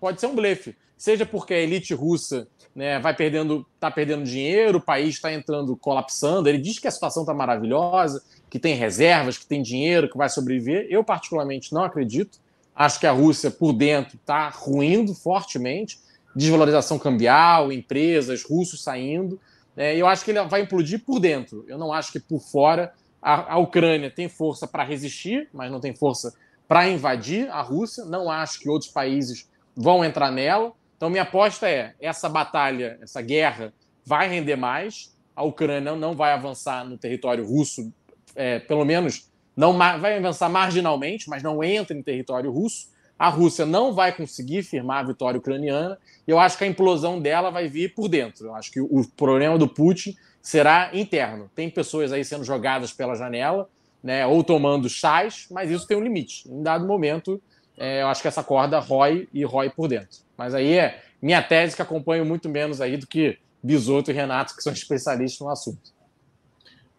[0.00, 0.74] Pode ser um blefe.
[0.98, 5.76] Seja porque a elite russa né, vai perdendo, está perdendo dinheiro, o país está entrando,
[5.76, 6.48] colapsando.
[6.48, 10.28] Ele diz que a situação está maravilhosa, que tem reservas, que tem dinheiro, que vai
[10.28, 10.88] sobreviver.
[10.90, 12.40] Eu, particularmente, não acredito.
[12.74, 19.40] Acho que a Rússia, por dentro, está ruindo fortemente desvalorização cambial, empresas, russos saindo.
[19.76, 21.64] É, eu acho que ele vai implodir por dentro.
[21.68, 25.80] Eu não acho que por fora a, a Ucrânia tem força para resistir, mas não
[25.80, 26.34] tem força
[26.68, 28.04] para invadir a Rússia.
[28.04, 30.72] Não acho que outros países vão entrar nela.
[30.96, 33.72] Então, minha aposta é: essa batalha, essa guerra
[34.04, 35.16] vai render mais.
[35.34, 37.92] A Ucrânia não vai avançar no território russo,
[38.34, 42.88] é, pelo menos não vai avançar marginalmente, mas não entra em território russo
[43.20, 47.20] a Rússia não vai conseguir firmar a vitória ucraniana e eu acho que a implosão
[47.20, 48.46] dela vai vir por dentro.
[48.46, 51.50] Eu acho que o problema do Putin será interno.
[51.54, 53.68] Tem pessoas aí sendo jogadas pela janela,
[54.02, 56.50] né, ou tomando chás, mas isso tem um limite.
[56.50, 57.38] Em dado momento,
[57.76, 60.20] é, eu acho que essa corda rói e rói por dentro.
[60.34, 64.56] Mas aí é minha tese que acompanho muito menos aí do que Bisoto e Renato,
[64.56, 65.92] que são especialistas no assunto.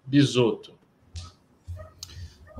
[0.05, 0.80] Bisoto.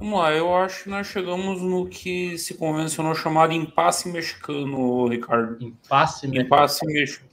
[0.02, 5.64] Vamos lá, eu acho que nós chegamos no que se convencionou chamar impasse mexicano, Ricardo.
[5.64, 6.47] Impasse mexicano.
[6.47, 7.30] Impasse mexicano.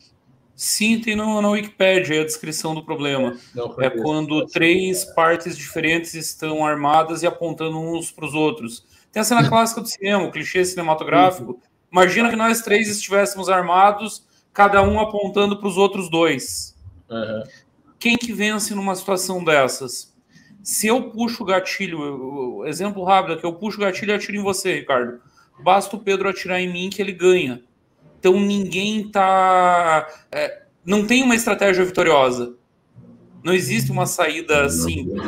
[0.55, 3.39] Sim, tem no, na Wikipedia a descrição do problema.
[3.55, 8.85] Não, é quando três partes diferentes estão armadas e apontando uns para os outros.
[9.11, 11.59] Tem a cena clássica do cinema, o clichê cinematográfico.
[11.91, 16.77] Imagina que nós três estivéssemos armados, cada um apontando para os outros dois.
[17.09, 17.45] Uhum.
[17.99, 20.15] quem que vence numa situação dessas?
[20.69, 24.43] Se eu puxo o gatilho, exemplo rápido aqui, eu puxo o gatilho e atiro em
[24.43, 25.19] você, Ricardo.
[25.59, 27.63] Basta o Pedro atirar em mim que ele ganha.
[28.19, 30.07] Então ninguém tá.
[30.31, 32.55] É, não tem uma estratégia vitoriosa.
[33.43, 35.23] Não existe uma saída simples.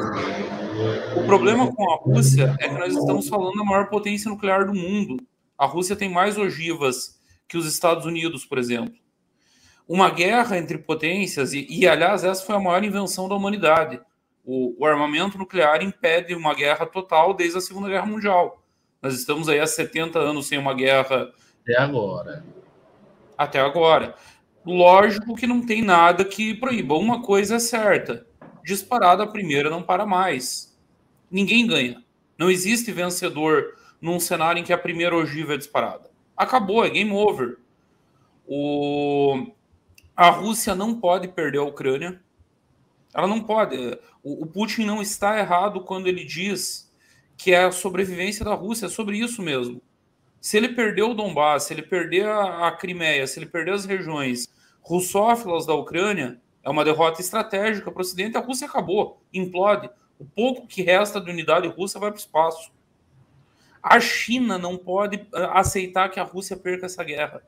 [1.16, 4.74] O problema com a Rússia é que nós estamos falando da maior potência nuclear do
[4.74, 5.16] mundo.
[5.56, 7.18] A Rússia tem mais ogivas
[7.48, 8.94] que os Estados Unidos, por exemplo.
[9.88, 13.98] Uma guerra entre potências, e, e aliás, essa foi a maior invenção da humanidade.
[14.44, 18.62] O, o, armamento nuclear impede uma guerra total desde a Segunda Guerra Mundial.
[19.02, 21.30] Nós estamos aí há 70 anos sem uma guerra.
[21.62, 22.44] Até agora.
[23.36, 24.14] Até agora.
[24.64, 26.94] Lógico que não tem nada que proíba.
[26.94, 28.26] Uma coisa é certa:
[28.64, 30.76] disparada a primeira não para mais.
[31.30, 32.02] Ninguém ganha.
[32.36, 36.10] Não existe vencedor num cenário em que a primeira ogiva é disparada.
[36.36, 37.58] Acabou, é game over.
[38.46, 39.46] O...
[40.16, 42.20] A Rússia não pode perder a Ucrânia.
[43.14, 43.98] Ela não pode.
[44.22, 46.90] O Putin não está errado quando ele diz
[47.36, 49.80] que é a sobrevivência da Rússia, é sobre isso mesmo.
[50.40, 53.84] Se ele perder o Donbass, se ele perder a, a Crimeia, se ele perder as
[53.84, 54.48] regiões
[54.82, 58.36] russófilas da Ucrânia, é uma derrota estratégica para o Ocidente.
[58.36, 59.88] A Rússia acabou, implode.
[60.18, 62.70] O pouco que resta de unidade russa vai para o espaço.
[63.82, 67.42] A China não pode eh, aceitar que a Rússia perca essa guerra.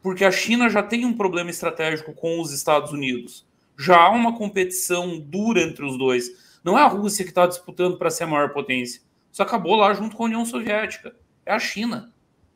[0.00, 3.44] Porque a China já tem um problema estratégico com os Estados Unidos.
[3.78, 6.58] Já há uma competição dura entre os dois.
[6.62, 9.02] Não é a Rússia que está disputando para ser a maior potência.
[9.32, 11.14] Isso acabou lá junto com a União Soviética
[11.46, 12.12] é a China,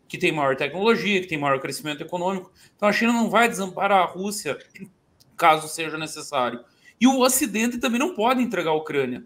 [0.07, 2.51] que tem maior tecnologia, que tem maior crescimento econômico.
[2.77, 4.59] Então a China não vai desamparar a Rússia
[5.37, 6.65] caso seja necessário.
[7.01, 9.25] E o Ocidente também não pode entregar a Ucrânia.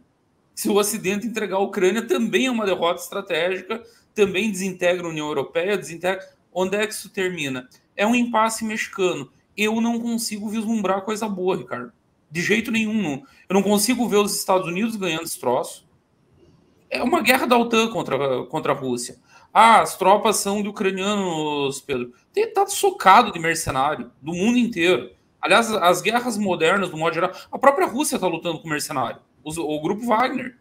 [0.54, 3.82] Se o Ocidente entregar a Ucrânia, também é uma derrota estratégica,
[4.14, 6.22] também desintegra a União Europeia, desintegra.
[6.52, 7.66] Onde é que isso termina?
[7.96, 9.32] É um impasse mexicano.
[9.56, 11.92] Eu não consigo vislumbrar coisa boa, Ricardo.
[12.30, 13.22] De jeito nenhum.
[13.48, 15.86] Eu não consigo ver os Estados Unidos ganhando esse troço.
[16.88, 19.18] É uma guerra da OTAN contra, contra a Rússia.
[19.52, 22.12] Ah, as tropas são de ucranianos, Pedro.
[22.32, 25.10] Tem tá socado de mercenário do mundo inteiro.
[25.40, 29.20] Aliás, as guerras modernas, do modo geral, a própria Rússia está lutando com mercenário.
[29.44, 30.56] O, grupo Wagner.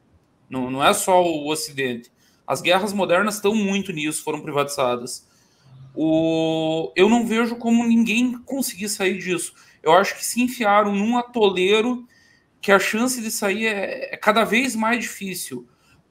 [0.49, 2.11] Não, não é só o Ocidente.
[2.45, 5.29] As guerras modernas estão muito nisso, foram privatizadas.
[5.95, 9.53] O, eu não vejo como ninguém conseguir sair disso.
[9.83, 12.07] Eu acho que se enfiaram num atoleiro
[12.61, 15.67] que a chance de sair é, é cada vez mais difícil.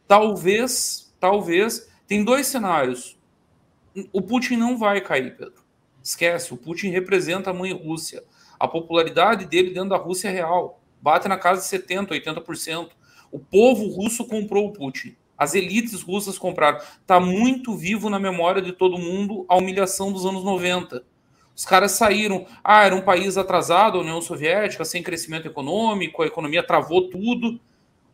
[0.07, 3.19] Talvez, talvez tem dois cenários.
[4.13, 5.65] O Putin não vai cair, Pedro.
[6.03, 8.25] Esquece, o Putin representa a mãe Rússia.
[8.59, 10.83] A popularidade dele dentro da Rússia é real.
[11.01, 12.91] Bate na casa de 70%, 80%.
[13.31, 15.17] O povo russo comprou o Putin.
[15.41, 16.77] As elites russas compraram.
[17.01, 21.03] Está muito vivo na memória de todo mundo a humilhação dos anos 90.
[21.57, 22.45] Os caras saíram.
[22.63, 27.59] Ah, era um país atrasado, a União Soviética, sem crescimento econômico, a economia travou tudo,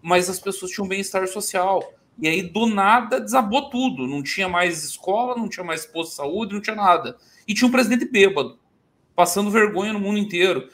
[0.01, 1.83] mas as pessoas tinham bem-estar social.
[2.17, 4.07] E aí, do nada, desabou tudo.
[4.07, 7.17] Não tinha mais escola, não tinha mais posto de saúde, não tinha nada.
[7.49, 8.57] E tinha um presidente bêbado,
[9.17, 10.69] passando vergonha no mundo inteiro.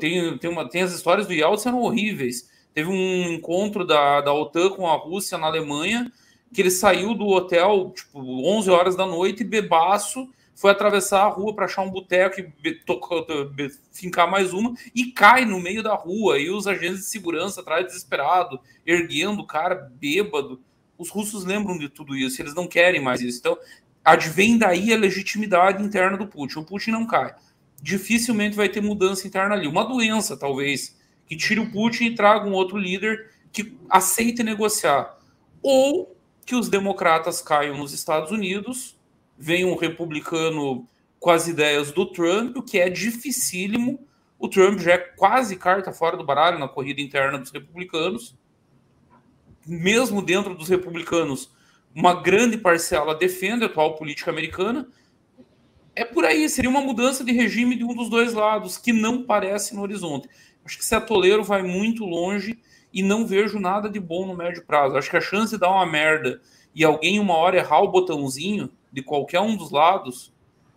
[0.00, 2.50] Tem, tem, uma, tem as histórias do Yeltsin eram horríveis.
[2.74, 6.10] Teve um encontro da, da OTAN com a Rússia na Alemanha,
[6.52, 11.54] que ele saiu do hotel, tipo, 11 horas da noite, bebaço, foi atravessar a rua
[11.54, 12.52] para achar um boteco e
[13.90, 16.38] fincar mais uma, e cai no meio da rua.
[16.38, 20.60] E os agentes de segurança atrás desesperado, erguendo o cara bêbado
[21.02, 23.40] os russos lembram de tudo isso, eles não querem mais isso.
[23.40, 23.58] Então,
[24.04, 26.60] advém daí a legitimidade interna do Putin.
[26.60, 27.34] O Putin não cai.
[27.82, 29.66] Dificilmente vai ter mudança interna ali.
[29.66, 30.96] Uma doença, talvez,
[31.32, 35.18] que tire o Putin e traga um outro líder que aceite negociar.
[35.62, 38.98] Ou que os democratas caiam nos Estados Unidos,
[39.38, 40.86] venha um republicano
[41.18, 44.00] com as ideias do Trump, o que é dificílimo.
[44.38, 48.36] O Trump já é quase carta fora do baralho na corrida interna dos republicanos
[49.66, 51.50] mesmo dentro dos republicanos,
[51.94, 54.88] uma grande parcela defende a atual política americana.
[55.94, 59.22] É por aí, seria uma mudança de regime de um dos dois lados, que não
[59.22, 60.28] parece no horizonte.
[60.64, 62.58] Acho que esse atoleiro vai muito longe
[62.92, 64.96] e não vejo nada de bom no médio prazo.
[64.96, 66.40] Acho que a chance de dar uma merda
[66.74, 70.32] e alguém uma hora errar o botãozinho de qualquer um dos lados,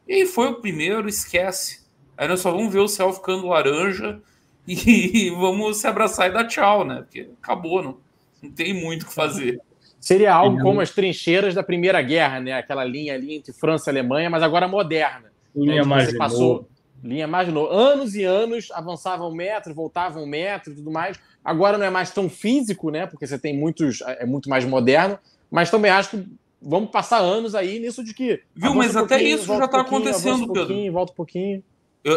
[0.08, 1.86] e foi o primeiro, esquece.
[2.18, 4.22] Aí nós só vamos ver o céu ficando laranja
[4.68, 7.02] e vamos se abraçar e dar tchau, né?
[7.02, 7.98] Porque acabou, não,
[8.42, 9.60] não tem muito o que fazer.
[10.00, 12.54] Seria algo como as trincheiras da Primeira Guerra, né?
[12.54, 15.32] Aquela linha ali entre França e Alemanha, mas agora moderna.
[15.56, 15.84] Linha né?
[15.84, 16.70] mais passou
[17.04, 17.72] linha mais novo.
[17.72, 21.20] Anos e anos avançava um metro, voltava um metro e tudo mais.
[21.44, 23.06] Agora não é mais tão físico, né?
[23.06, 25.20] Porque você tem muitos, é muito mais moderno.
[25.50, 26.28] Mas também acho que
[26.62, 28.42] vamos passar anos aí nisso de que.
[28.56, 30.92] Viu, mas um até isso já está acontecendo, um Pedro.
[30.92, 31.64] Volta um pouquinho.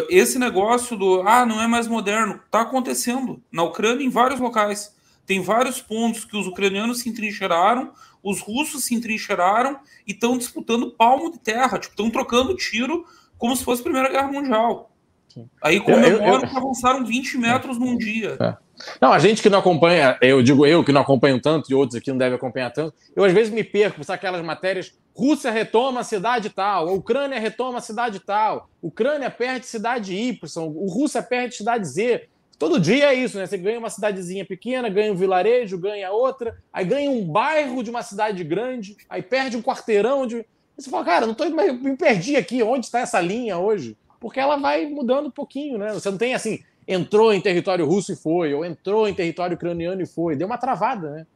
[0.09, 4.95] Esse negócio do ah, não é mais moderno, está acontecendo na Ucrânia em vários locais.
[5.25, 10.91] Tem vários pontos que os ucranianos se entrincheiraram, os russos se entrincheiraram e estão disputando
[10.91, 13.05] palmo de terra, tipo, estão trocando tiro
[13.39, 14.91] como se fosse a Primeira Guerra Mundial.
[15.33, 15.49] Sim.
[15.61, 18.37] Aí comemoram que avançaram 20 metros num dia.
[18.39, 18.55] É.
[19.01, 21.95] Não, a gente que não acompanha, eu digo eu que não acompanho tanto, e outros
[21.95, 25.99] aqui não devem acompanhar tanto, eu às vezes me perco, sabe aquelas matérias, Rússia retoma
[25.99, 31.21] a cidade tal, a Ucrânia retoma a cidade tal, Ucrânia perde cidade Y, o Rússia
[31.21, 32.27] perde cidade Z.
[32.57, 33.45] Todo dia é isso, né?
[33.45, 37.89] Você ganha uma cidadezinha pequena, ganha um vilarejo, ganha outra, aí ganha um bairro de
[37.89, 40.45] uma cidade grande, aí perde um quarteirão de.
[40.79, 43.97] Você fala, cara, não tô, me perdi aqui, onde está essa linha hoje?
[44.19, 45.93] Porque ela vai mudando um pouquinho, né?
[45.93, 50.01] Você não tem assim, entrou em território russo e foi, ou entrou em território ucraniano
[50.01, 50.35] e foi.
[50.35, 51.27] Deu uma travada, né?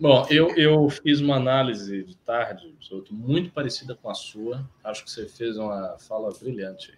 [0.00, 2.74] Bom, eu, eu fiz uma análise de tarde
[3.10, 4.68] muito parecida com a sua.
[4.82, 6.92] Acho que você fez uma fala brilhante.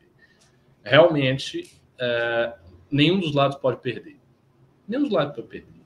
[0.83, 2.55] Realmente, é,
[2.91, 4.19] nenhum dos lados pode perder.
[4.89, 5.77] Nenhum dos lados pode perder.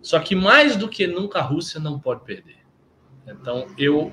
[0.00, 2.59] Só que mais do que nunca a Rússia não pode perder.
[3.26, 4.10] Então, eu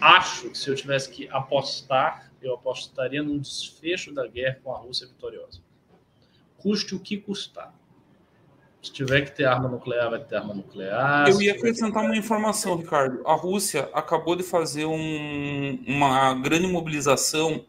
[0.00, 4.78] acho que se eu tivesse que apostar eu apostaria num desfecho da guerra com a
[4.78, 5.60] Rússia vitoriosa.
[6.58, 7.74] Custe o que custar.
[8.82, 11.28] Se tiver que ter arma nuclear, vai ter arma nuclear.
[11.28, 13.26] Eu ia acrescentar uma informação, Ricardo.
[13.26, 17.64] A Rússia acabou de fazer um, uma grande mobilização.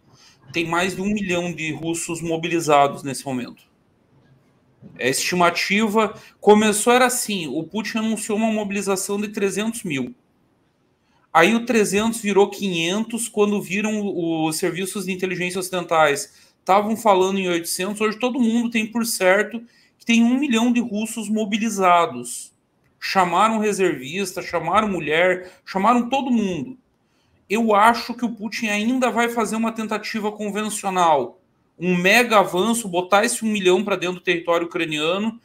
[0.53, 3.63] Tem mais de um milhão de russos mobilizados nesse momento.
[4.99, 10.15] A estimativa começou era assim: o Putin anunciou uma mobilização de 300 mil.
[11.37, 16.33] Aí o 300 virou 500 quando viram os serviços de inteligência ocidentais.
[16.59, 19.61] Estavam falando em 800, hoje todo mundo tem por certo
[19.99, 22.51] que tem um milhão de russos mobilizados.
[22.99, 26.75] Chamaram reservista, chamaram mulher, chamaram todo mundo.
[27.47, 31.39] Eu acho que o Putin ainda vai fazer uma tentativa convencional,
[31.77, 35.39] um mega avanço, botar esse um milhão para dentro do território ucraniano.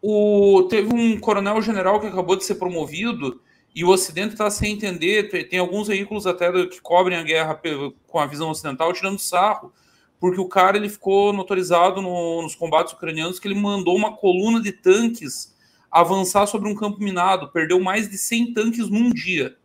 [0.00, 3.38] O, teve um coronel general que acabou de ser promovido,
[3.78, 5.28] e o Ocidente está sem entender.
[5.48, 7.62] Tem alguns veículos até que cobrem a guerra
[8.08, 9.72] com a visão ocidental tirando sarro,
[10.18, 14.60] porque o cara ele ficou notorizado no, nos combates ucranianos que ele mandou uma coluna
[14.60, 15.56] de tanques
[15.92, 19.56] avançar sobre um campo minado, perdeu mais de 100 tanques num dia.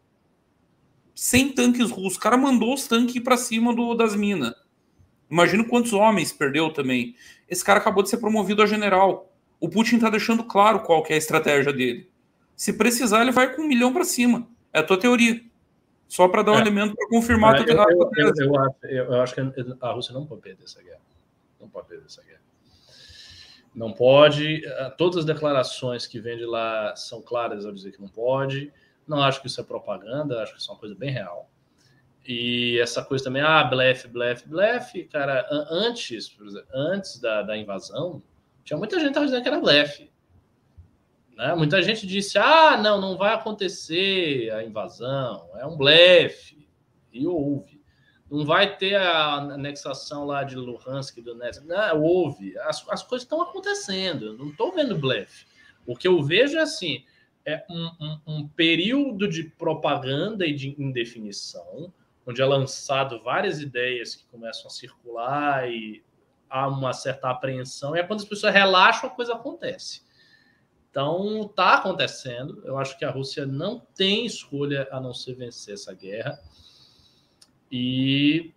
[1.16, 2.18] 100 tanques russos.
[2.18, 4.54] O cara mandou os tanques para cima do, das minas.
[5.28, 7.16] Imagina quantos homens perdeu também.
[7.50, 9.34] Esse cara acabou de ser promovido a general.
[9.60, 12.13] O Putin está deixando claro qual é a estratégia dele.
[12.56, 14.48] Se precisar, ele vai com um milhão para cima.
[14.72, 15.42] É a tua teoria.
[16.08, 16.62] Só para dar um é.
[16.62, 19.42] elemento para confirmar eu, eu, eu, eu, acho, eu acho que
[19.82, 21.02] a Rússia não pode perder essa guerra.
[21.60, 22.42] Não pode perder essa guerra.
[23.74, 24.64] Não pode.
[24.64, 28.72] Eh, todas as declarações que vêm de lá são claras ao dizer que não pode.
[29.08, 31.50] Não acho que isso é propaganda, acho que isso é uma coisa bem real.
[32.26, 38.22] E essa coisa também, ah, blefe, blefe, blefe, cara, antes, exemplo, antes da, da invasão,
[38.64, 40.10] tinha muita gente que estava dizendo que era blefe.
[41.36, 41.54] Né?
[41.56, 46.68] Muita gente disse: ah, não, não vai acontecer a invasão, é um blefe.
[47.12, 47.82] E houve.
[48.30, 51.66] Não vai ter a anexação lá de Luhansk do Donetsk.
[51.66, 52.58] Não, houve.
[52.60, 54.26] As, as coisas estão acontecendo.
[54.26, 55.46] Eu não estou vendo blefe.
[55.86, 57.04] O que eu vejo é assim:
[57.46, 61.94] é um, um, um período de propaganda e de indefinição,
[62.26, 66.04] onde é lançado várias ideias que começam a circular e
[66.50, 70.04] há uma certa apreensão, e é quando as pessoas relaxam, a coisa acontece.
[70.94, 72.62] Então, está acontecendo.
[72.64, 76.40] Eu acho que a Rússia não tem escolha a não ser vencer essa guerra.
[77.72, 78.54] E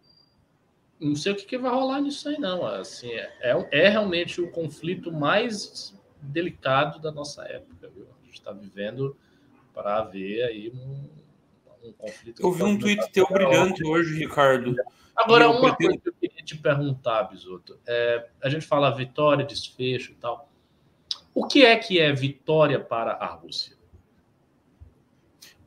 [1.00, 2.66] não sei o que, que vai rolar nisso aí, não.
[2.66, 7.88] Assim, é, é, é realmente o conflito mais delicado da nossa época.
[7.88, 8.06] Viu?
[8.20, 9.16] A gente está vivendo
[9.72, 12.42] para ver aí um, um conflito.
[12.42, 14.76] Eu vi um tweet teu brilhante hoje, Ricardo.
[15.16, 15.88] Agora, uma pretendo...
[15.88, 17.80] coisa que eu queria te perguntar, Bisoto.
[17.86, 20.50] É, a gente fala vitória, desfecho e tal.
[21.36, 23.76] O que é que é vitória para a Rússia?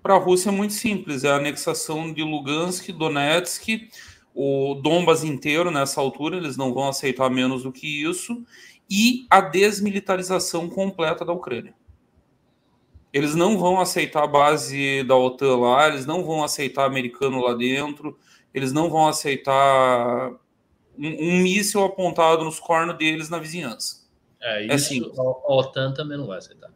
[0.01, 3.87] Para a Rússia é muito simples, é a anexação de Lugansk, Donetsk,
[4.33, 8.43] o Donbas inteiro nessa altura, eles não vão aceitar menos do que isso,
[8.89, 11.75] e a desmilitarização completa da Ucrânia.
[13.13, 17.53] Eles não vão aceitar a base da OTAN lá, eles não vão aceitar americano lá
[17.53, 18.17] dentro,
[18.55, 20.31] eles não vão aceitar
[20.97, 23.98] um, um míssil apontado nos cornos deles na vizinhança.
[24.41, 26.71] É, é, isso assim, a OTAN também não vai aceitar.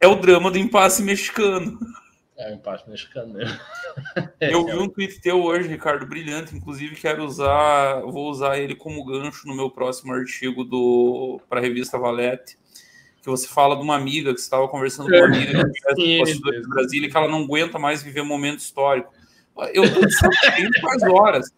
[0.00, 1.78] É o drama do impasse mexicano.
[2.36, 3.58] É o impasse mexicano mesmo.
[4.40, 6.56] Eu vi um tweet teu hoje, Ricardo, brilhante.
[6.56, 11.62] Inclusive, quero usar, vou usar ele como gancho no meu próximo artigo do para a
[11.62, 12.58] revista Valete.
[13.22, 17.10] Que você fala de uma amiga que estava conversando com uma amiga que de Brasília,
[17.10, 19.12] que ela não aguenta mais viver um momento histórico.
[19.74, 20.34] Eu de saco
[20.80, 21.52] faz horas.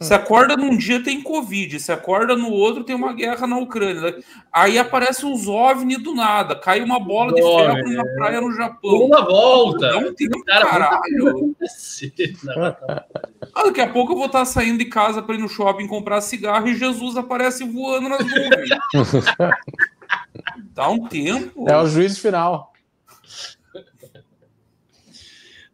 [0.00, 4.18] Se acorda num dia tem Covid, se acorda no outro tem uma guerra na Ucrânia.
[4.52, 7.94] Aí aparece uns OVNI do nada, cai uma bola de ferro é.
[7.94, 9.06] na praia no Japão.
[9.06, 10.00] Uma volta.
[10.00, 11.56] Não tem cara, caralho.
[13.54, 16.20] Ah, daqui a pouco eu vou estar saindo de casa para ir no shopping comprar
[16.20, 18.68] cigarro e Jesus aparece voando nas nuvens.
[20.74, 21.68] Dá um tempo.
[21.68, 22.72] É o juiz final.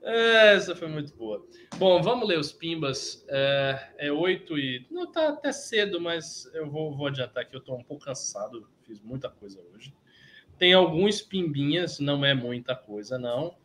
[0.03, 1.45] Essa foi muito boa.
[1.79, 3.25] Bom, vamos ler os pimbas.
[3.29, 4.87] É, é 8 e.
[4.91, 8.69] Não, tá até cedo, mas eu vou, vou adiantar que eu tô um pouco cansado.
[8.83, 9.95] Fiz muita coisa hoje.
[10.59, 13.57] Tem alguns pimbinhas, não é muita coisa, não.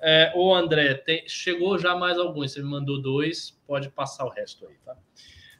[0.00, 2.52] É, ô, André, tem, chegou já mais alguns.
[2.52, 4.96] Você me mandou dois, pode passar o resto aí, tá?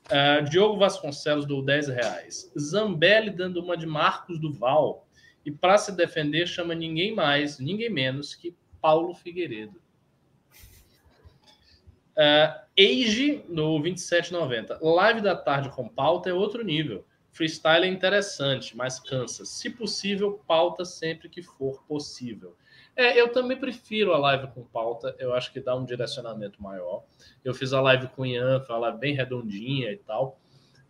[0.08, 2.52] É, Diogo Vasconcelos deu 10 reais.
[2.58, 5.06] Zambelli dando uma de Marcos Duval.
[5.44, 9.80] E para se defender, chama ninguém mais, ninguém menos que Paulo Figueiredo.
[12.16, 14.78] Uh, Age no 2790.
[14.82, 17.04] Live da tarde com pauta é outro nível.
[17.32, 19.44] Freestyle é interessante, mas cansa.
[19.44, 22.56] Se possível, pauta sempre que for possível.
[22.94, 25.14] É, eu também prefiro a live com pauta.
[25.18, 27.04] Eu acho que dá um direcionamento maior.
[27.44, 30.40] Eu fiz a live com o Ian, foi uma live bem redondinha e tal.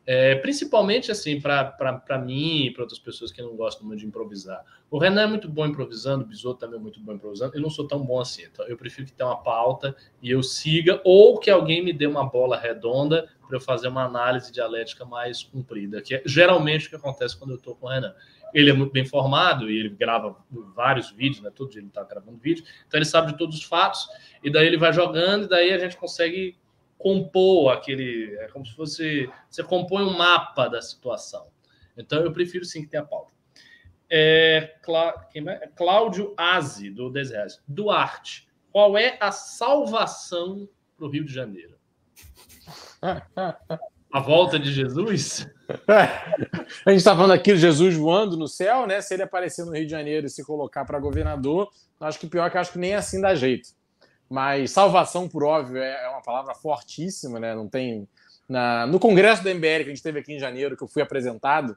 [0.09, 4.65] É, principalmente assim, para mim e para outras pessoas que não gostam muito de improvisar.
[4.89, 7.57] O Renan é muito bom improvisando, o Bisoto também é muito bom improvisando.
[7.57, 8.45] Eu não sou tão bom assim.
[8.45, 12.07] Então eu prefiro que tenha uma pauta e eu siga, ou que alguém me dê
[12.07, 16.91] uma bola redonda para eu fazer uma análise dialética mais comprida, que é geralmente o
[16.91, 18.15] que acontece quando eu estou com o Renan.
[18.55, 20.37] Ele é muito bem formado e ele grava
[20.73, 21.51] vários vídeos, né?
[21.53, 24.07] Todo dia ele está gravando vídeo, então ele sabe de todos os fatos,
[24.43, 26.57] e daí ele vai jogando, e daí a gente consegue
[26.99, 28.37] compor aquele.
[28.41, 29.31] É como se fosse.
[29.51, 31.49] Você compõe um mapa da situação.
[31.97, 33.33] Então eu prefiro sim que tenha pauta.
[34.09, 35.69] É, Clá, quem é?
[35.75, 37.63] Cláudio Aze, do 10 reais.
[37.67, 41.77] Duarte, qual é a salvação para o Rio de Janeiro?
[44.13, 45.47] A volta de Jesus?
[46.87, 49.01] A gente está falando aqui de Jesus voando no céu, né?
[49.03, 51.69] Se ele aparecer no Rio de Janeiro e se colocar para governador,
[52.01, 53.71] acho que pior que acho que nem assim dá jeito.
[54.29, 57.55] Mas salvação, por óbvio, é, é uma palavra fortíssima, né?
[57.55, 58.09] Não tem.
[58.49, 58.87] Na...
[58.87, 61.77] No congresso do MBL que a gente teve aqui em janeiro, que eu fui apresentado,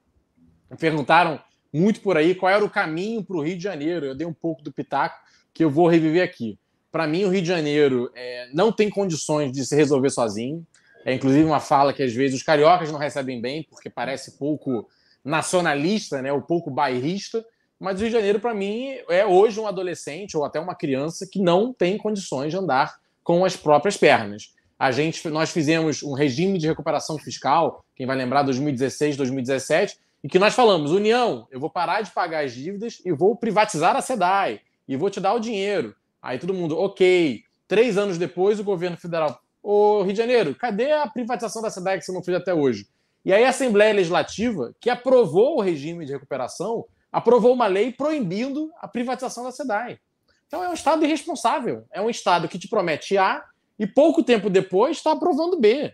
[0.80, 1.39] perguntaram
[1.72, 4.06] muito por aí qual era o caminho para o Rio de Janeiro.
[4.06, 5.20] Eu dei um pouco do pitaco
[5.54, 6.58] que eu vou reviver aqui.
[6.91, 10.66] Para mim, o Rio de Janeiro é, não tem condições de se resolver sozinho.
[11.06, 14.88] É inclusive uma fala que às vezes os cariocas não recebem bem, porque parece pouco
[15.24, 17.45] nacionalista, né, ou pouco bairrista.
[17.80, 21.26] Mas o Rio de Janeiro, para mim, é hoje um adolescente ou até uma criança
[21.32, 24.54] que não tem condições de andar com as próprias pernas.
[24.78, 30.28] A gente, nós fizemos um regime de recuperação fiscal, quem vai lembrar 2016, 2017, e
[30.28, 34.02] que nós falamos: União, eu vou parar de pagar as dívidas e vou privatizar a
[34.02, 35.96] SEDAI e vou te dar o dinheiro.
[36.22, 37.44] Aí todo mundo, ok.
[37.68, 42.00] Três anos depois, o governo federal, ô Rio de Janeiro, cadê a privatização da SEDAI
[42.00, 42.88] que você não fez até hoje?
[43.24, 48.72] E aí a Assembleia Legislativa, que aprovou o regime de recuperação, aprovou uma lei proibindo
[48.80, 49.99] a privatização da SEDAI.
[50.47, 51.86] Então é um Estado irresponsável.
[51.91, 53.43] É um Estado que te promete A
[53.78, 55.93] e pouco tempo depois está aprovando B.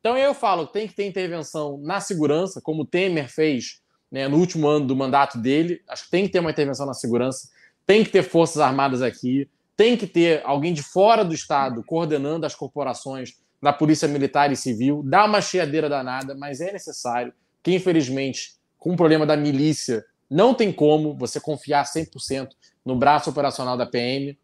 [0.00, 3.80] Então eu falo, tem que ter intervenção na segurança, como o Temer fez
[4.10, 5.80] né, no último ano do mandato dele.
[5.88, 7.48] Acho que tem que ter uma intervenção na segurança,
[7.86, 12.44] tem que ter forças armadas aqui, tem que ter alguém de fora do Estado coordenando
[12.44, 15.02] as corporações da Polícia Militar e Civil.
[15.04, 17.32] Dá uma cheadeira danada, mas é necessário
[17.62, 22.48] que, infelizmente, com o problema da milícia não tem como você confiar 100%
[22.84, 24.38] no braço operacional da PM.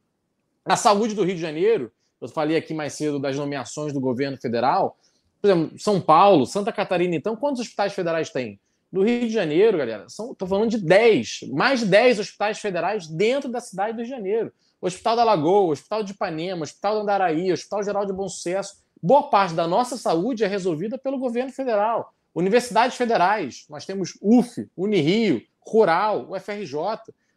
[0.62, 4.36] A saúde do Rio de Janeiro, eu falei aqui mais cedo das nomeações do governo
[4.36, 4.98] federal.
[5.40, 8.60] Por exemplo, São Paulo, Santa Catarina, então, quantos hospitais federais tem?
[8.92, 13.50] No Rio de Janeiro, galera, estou falando de 10, mais de 10 hospitais federais dentro
[13.50, 14.52] da cidade do Rio de Janeiro.
[14.82, 18.76] Hospital da Lagoa, Hospital de Ipanema, Hospital do Andaraí, Hospital Geral de Bom Sucesso.
[19.02, 22.12] Boa parte da nossa saúde é resolvida pelo governo federal.
[22.34, 26.78] Universidades federais, nós temos UF, Unirio, Rural, o FRJ.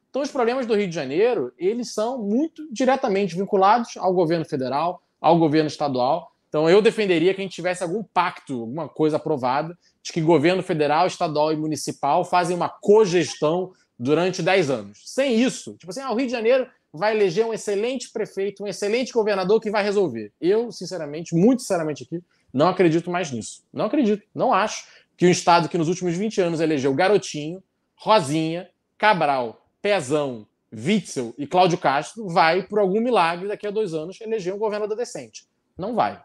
[0.09, 5.01] Então, os problemas do Rio de Janeiro, eles são muito diretamente vinculados ao governo federal,
[5.19, 6.31] ao governo estadual.
[6.49, 10.61] Então, eu defenderia que a gente tivesse algum pacto, alguma coisa aprovada, de que governo
[10.61, 15.01] federal, estadual e municipal fazem uma cogestão durante 10 anos.
[15.05, 18.67] Sem isso, tipo assim, ah, o Rio de Janeiro vai eleger um excelente prefeito, um
[18.67, 20.33] excelente governador que vai resolver.
[20.41, 22.21] Eu, sinceramente, muito sinceramente aqui,
[22.53, 23.63] não acredito mais nisso.
[23.71, 27.63] Não acredito, não acho que um estado que nos últimos 20 anos elegeu Garotinho,
[28.03, 34.19] Rosinha, Cabral, Pezão, Witzel e Cláudio Castro vai, por algum milagre, daqui a dois anos,
[34.19, 35.45] eleger um governador decente.
[35.77, 36.19] Não vai.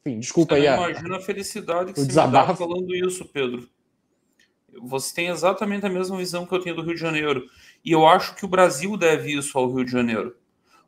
[0.00, 0.74] Enfim, desculpa você aí.
[0.74, 3.68] Imagina a felicidade que você está falando isso, Pedro.
[4.80, 7.44] Você tem exatamente a mesma visão que eu tenho do Rio de Janeiro.
[7.84, 10.34] E eu acho que o Brasil deve isso ao Rio de Janeiro.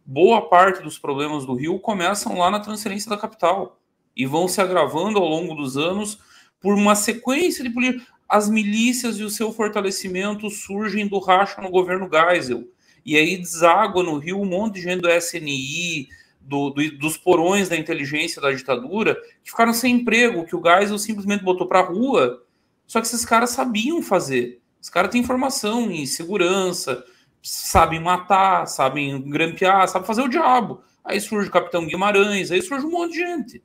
[0.06, 3.78] boa parte dos problemas do Rio começam lá na transferência da capital
[4.16, 6.18] e vão se agravando ao longo dos anos
[6.60, 8.13] por uma sequência de políticas.
[8.28, 12.64] As milícias e o seu fortalecimento surgem do racha no governo Geisel.
[13.04, 16.08] E aí deságua no Rio um monte de gente do SNI,
[16.40, 20.98] do, do, dos porões da inteligência da ditadura, que ficaram sem emprego, que o Geisel
[20.98, 22.42] simplesmente botou para rua.
[22.86, 24.60] Só que esses caras sabiam fazer.
[24.80, 27.04] Os caras têm formação em segurança,
[27.42, 30.82] sabem matar, sabem grampear, sabem fazer o diabo.
[31.04, 33.62] Aí surge o Capitão Guimarães, aí surge um monte de gente.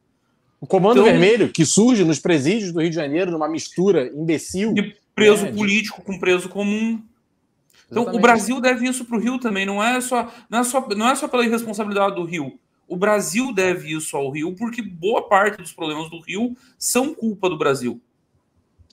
[0.62, 4.74] O Comando então, Vermelho, que surge nos presídios do Rio de Janeiro, numa mistura imbecil.
[4.74, 6.06] De preso né, político de...
[6.06, 7.02] com preso comum.
[7.88, 8.18] Então, Exatamente.
[8.18, 11.10] o Brasil deve isso para o Rio também, não é, só, não, é só, não
[11.10, 12.60] é só pela irresponsabilidade do Rio.
[12.88, 17.50] O Brasil deve isso ao Rio, porque boa parte dos problemas do Rio são culpa
[17.50, 18.02] do Brasil.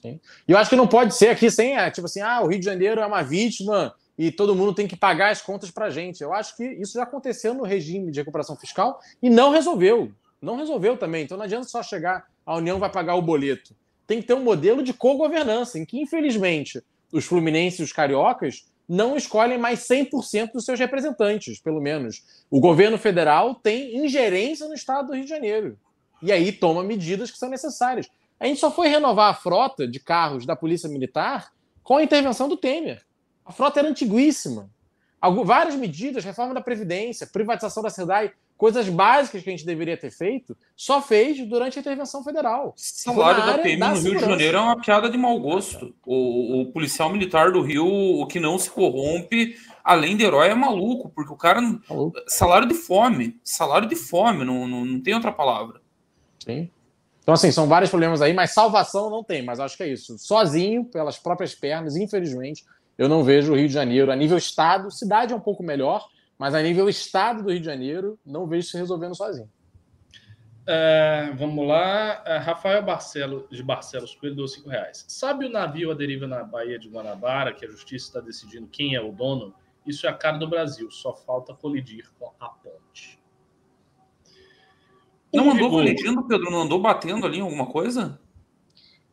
[0.03, 0.19] E
[0.51, 2.65] eu acho que não pode ser aqui sem, é, tipo assim, ah, o Rio de
[2.65, 6.21] Janeiro é uma vítima e todo mundo tem que pagar as contas para gente.
[6.21, 10.11] Eu acho que isso já aconteceu no regime de recuperação fiscal e não resolveu.
[10.41, 11.23] Não resolveu também.
[11.23, 13.75] Então não adianta só chegar, a União vai pagar o boleto.
[14.05, 16.81] Tem que ter um modelo de co-governança, em que, infelizmente,
[17.11, 22.23] os fluminenses e os cariocas não escolhem mais 100% dos seus representantes, pelo menos.
[22.49, 25.77] O governo federal tem ingerência no estado do Rio de Janeiro.
[26.21, 28.09] E aí toma medidas que são necessárias.
[28.39, 31.51] A gente só foi renovar a frota de carros da Polícia Militar
[31.83, 33.03] com a intervenção do Temer.
[33.45, 34.69] A frota era antiguíssima.
[35.43, 40.11] várias medidas, reforma da Previdência, privatização da SEDAI, coisas básicas que a gente deveria ter
[40.11, 42.69] feito, só fez durante a intervenção federal.
[42.69, 45.95] O salário da PM da no Rio de Janeiro é uma piada de mau gosto.
[46.05, 50.55] O, o, policial militar do Rio, o que não se corrompe, além de herói, é
[50.55, 51.61] maluco, porque o cara.
[51.61, 52.19] Maluco.
[52.27, 53.39] Salário de fome.
[53.43, 55.79] Salário de fome, não, não, não tem outra palavra.
[56.43, 56.69] Sim.
[57.21, 59.43] Então, assim, são vários problemas aí, mas salvação não tem.
[59.43, 60.17] Mas acho que é isso.
[60.17, 62.65] Sozinho, pelas próprias pernas, infelizmente,
[62.97, 64.89] eu não vejo o Rio de Janeiro a nível estado.
[64.89, 68.67] Cidade é um pouco melhor, mas a nível estado do Rio de Janeiro, não vejo
[68.67, 69.49] se resolvendo sozinho.
[70.69, 72.21] É, vamos lá.
[72.25, 75.05] É, Rafael Barcelo, de Barcelos Coelho, deu 5 reais.
[75.07, 78.93] Sabe o navio a deriva na Baía de Guanabara, que a justiça está decidindo quem
[78.93, 79.55] é o dono?
[79.85, 83.17] Isso é a cara do Brasil, só falta colidir com a ponte.
[85.33, 86.51] Não andou colidindo, Pedro?
[86.51, 88.19] Não andou batendo ali em alguma coisa?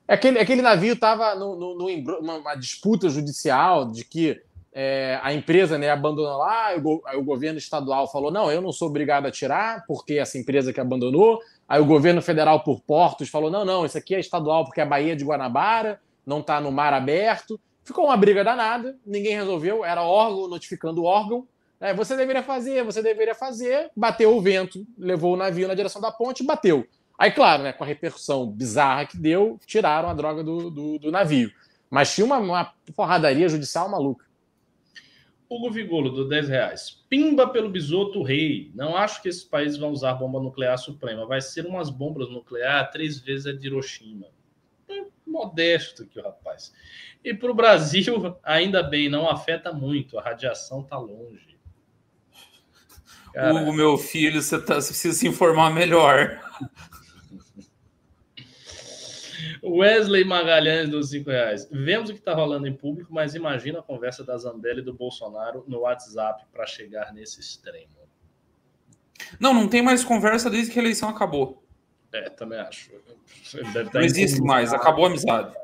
[0.08, 4.42] Aquele, aquele navio estava numa disputa judicial de que
[4.74, 8.88] é, a empresa né, abandonou lá, o, o, governo estadual falou: não, eu não sou
[8.88, 11.40] obrigado a tirar, porque essa empresa que abandonou.
[11.68, 14.82] Aí o governo federal, por portos, falou: não, não, isso aqui é estadual porque é
[14.82, 17.58] a Baía de Guanabara, não está no mar aberto.
[17.84, 21.46] Ficou uma briga danada, ninguém resolveu, era órgão notificando órgão.
[21.80, 23.90] É, você deveria fazer, você deveria fazer.
[23.94, 26.84] Bateu o vento, levou o navio na direção da ponte, bateu.
[27.16, 31.12] Aí, claro, né, com a repercussão bizarra que deu, tiraram a droga do, do, do
[31.12, 31.52] navio.
[31.88, 34.24] Mas tinha uma, uma, porradaria judicial maluca.
[35.48, 37.04] Hugo Vigolo, do 10 reais.
[37.08, 38.70] Pimba pelo bisoto rei.
[38.74, 41.26] Não acho que esses países vão usar bomba nuclear suprema.
[41.26, 44.26] Vai ser umas bombas nucleares três vezes a de Hiroshima.
[44.88, 46.72] É modesto aqui o rapaz.
[47.22, 50.18] E para o Brasil, ainda bem, não afeta muito.
[50.18, 51.54] A radiação está longe.
[53.32, 53.52] Cara...
[53.52, 56.40] Hugo, meu filho, você, tá, você precisa se informar melhor.
[59.64, 61.68] Wesley Magalhães dos 5 reais.
[61.72, 64.92] Vemos o que está rolando em público, mas imagina a conversa da Zambelli e do
[64.92, 68.04] Bolsonaro no WhatsApp para chegar nesse extremo.
[69.40, 71.62] Não, não tem mais conversa desde que a eleição acabou.
[72.12, 72.92] É, também acho.
[73.92, 75.54] não existe mais, acabou a amizade.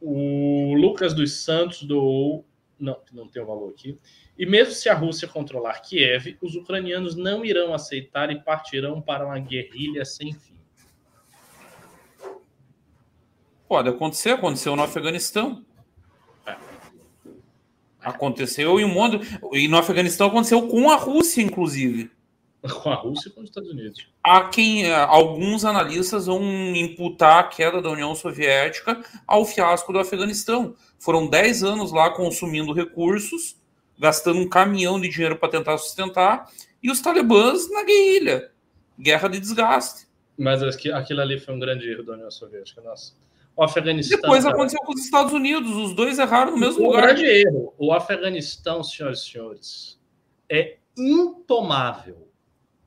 [0.00, 2.44] O Lucas dos Santos doou.
[2.78, 3.96] Não, não tem o valor aqui.
[4.36, 9.24] E mesmo se a Rússia controlar Kiev, os ucranianos não irão aceitar e partirão para
[9.24, 10.61] uma guerrilha sem fim.
[13.72, 15.64] Pode acontecer, aconteceu no Afeganistão.
[16.46, 16.54] É.
[18.02, 19.18] Aconteceu em um monte.
[19.54, 22.10] E no Afeganistão aconteceu com a Rússia, inclusive.
[22.82, 24.06] Com a Rússia e com os Estados Unidos.
[24.22, 24.84] Há quem.
[24.84, 26.42] Eh, alguns analistas vão
[26.76, 30.76] imputar a queda da União Soviética ao fiasco do Afeganistão.
[30.98, 33.56] Foram 10 anos lá consumindo recursos
[33.98, 36.50] gastando um caminhão de dinheiro para tentar sustentar,
[36.82, 38.50] e os talibãs na guerrilha.
[39.00, 40.06] Guerra de desgaste.
[40.36, 43.14] Mas aquilo ali foi um grande erro da União Soviética, nossa.
[43.56, 44.20] O Afeganistão.
[44.20, 47.02] Depois cara, aconteceu com os Estados Unidos, os dois erraram no mesmo um lugar.
[47.02, 47.74] Grande erro.
[47.78, 50.00] O Afeganistão, senhoras e senhores,
[50.50, 52.28] é intomável.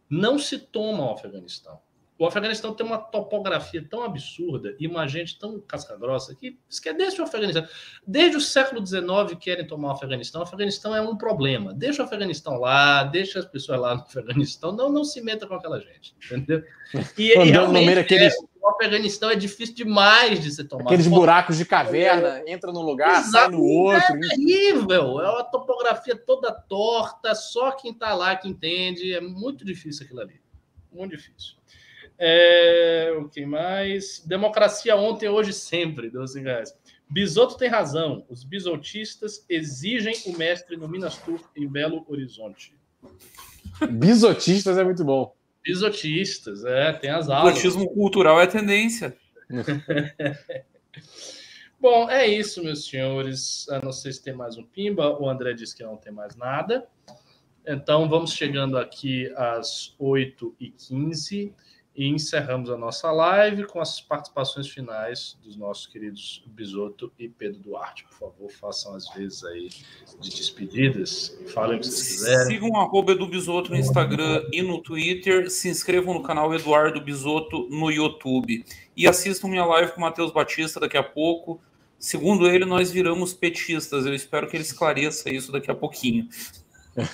[0.09, 1.79] Não se toma o Afeganistão.
[2.17, 6.57] O Afeganistão tem uma topografia tão absurda e uma gente tão casca-grossa que
[6.97, 7.67] desde o Afeganistão.
[8.07, 10.39] Desde o século XIX querem tomar o Afeganistão.
[10.39, 11.73] O Afeganistão é um problema.
[11.73, 14.71] Deixa o Afeganistão lá, deixa as pessoas lá no Afeganistão.
[14.71, 16.63] Não, não se meta com aquela gente, entendeu?
[17.17, 18.33] E, e realmente, aqueles...
[18.33, 20.85] é, o Afeganistão é difícil demais de se tomar.
[20.85, 23.31] Aqueles buracos de caverna, entra num lugar, Exato.
[23.31, 24.15] sai no outro.
[24.15, 29.13] É terrível, é uma topografia toda torta, só quem está lá que entende.
[29.13, 30.41] É muito difícil aquilo ali.
[30.91, 31.55] Muito difícil.
[32.17, 34.23] É, o que mais?
[34.25, 36.75] Democracia ontem, hoje, sempre, 12 reais.
[37.07, 38.25] Bisoto tem razão.
[38.27, 42.75] Os bisotistas exigem o mestre no Minas Tour em Belo Horizonte.
[43.91, 45.34] Bisotistas é muito bom.
[45.65, 47.53] Bisotistas, é, tem as aulas.
[47.53, 49.17] O bisotismo cultural é tendência.
[51.81, 53.67] bom, é isso, meus senhores.
[53.67, 55.19] Eu não sei se tem mais um pimba.
[55.19, 56.87] O André disse que não tem mais nada.
[57.67, 61.51] Então, vamos chegando aqui às 8h15
[61.95, 67.59] e encerramos a nossa live com as participações finais dos nossos queridos Bisoto e Pedro
[67.59, 68.03] Duarte.
[68.03, 69.69] Por favor, façam as vezes aí
[70.19, 71.39] de despedidas.
[71.53, 72.47] Falem o que vocês quiserem.
[72.47, 75.49] Sigam o arroba do Bisoto no Instagram e no Twitter.
[75.49, 78.65] Se inscrevam no canal Eduardo Bisoto no YouTube.
[78.95, 81.61] E assistam minha live com o Matheus Batista daqui a pouco.
[81.97, 84.05] Segundo ele, nós viramos petistas.
[84.05, 86.27] Eu espero que ele esclareça isso daqui a pouquinho.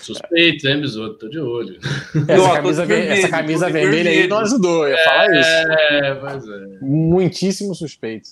[0.02, 1.16] Suspeito, hein, Bisoto?
[1.16, 1.80] Tô de olho.
[2.28, 5.50] Essa camisa, vermelho, essa camisa vermelha aí não ajudou, eu ia falar é, isso.
[5.50, 6.78] É, pois é.
[6.82, 8.30] Muitíssimo suspeito.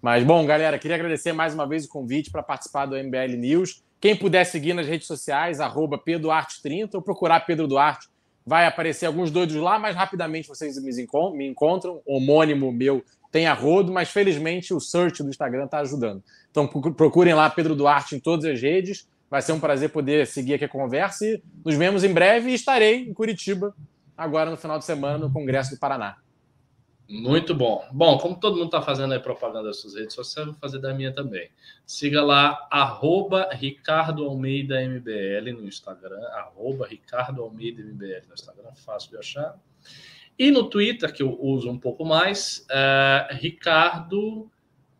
[0.00, 3.82] Mas, bom, galera, queria agradecer mais uma vez o convite para participar do MBL News.
[4.00, 8.06] Quem puder seguir nas redes sociais, arroba PedoArte30, ou procurar Pedro Duarte,
[8.46, 12.00] vai aparecer alguns doidos lá, mas rapidamente vocês me encontram.
[12.06, 16.22] O homônimo meu tem a rodo, mas felizmente o search do Instagram está ajudando.
[16.50, 19.06] Então procurem lá Pedro Duarte em todas as redes.
[19.30, 22.54] Vai ser um prazer poder seguir aqui a conversa e nos vemos em breve e
[22.54, 23.74] estarei em Curitiba
[24.16, 26.16] agora no final de semana no Congresso do Paraná.
[27.08, 27.88] Muito bom.
[27.90, 30.92] Bom, como todo mundo está fazendo aí propaganda das suas redes sociais, vou fazer da
[30.92, 31.48] minha também.
[31.86, 39.10] Siga lá, arroba Ricardo Almeida MBL no Instagram, arroba Ricardo Almeida MBL no Instagram, fácil
[39.10, 39.58] de achar.
[40.38, 44.50] E no Twitter, que eu uso um pouco mais, é Ricardo...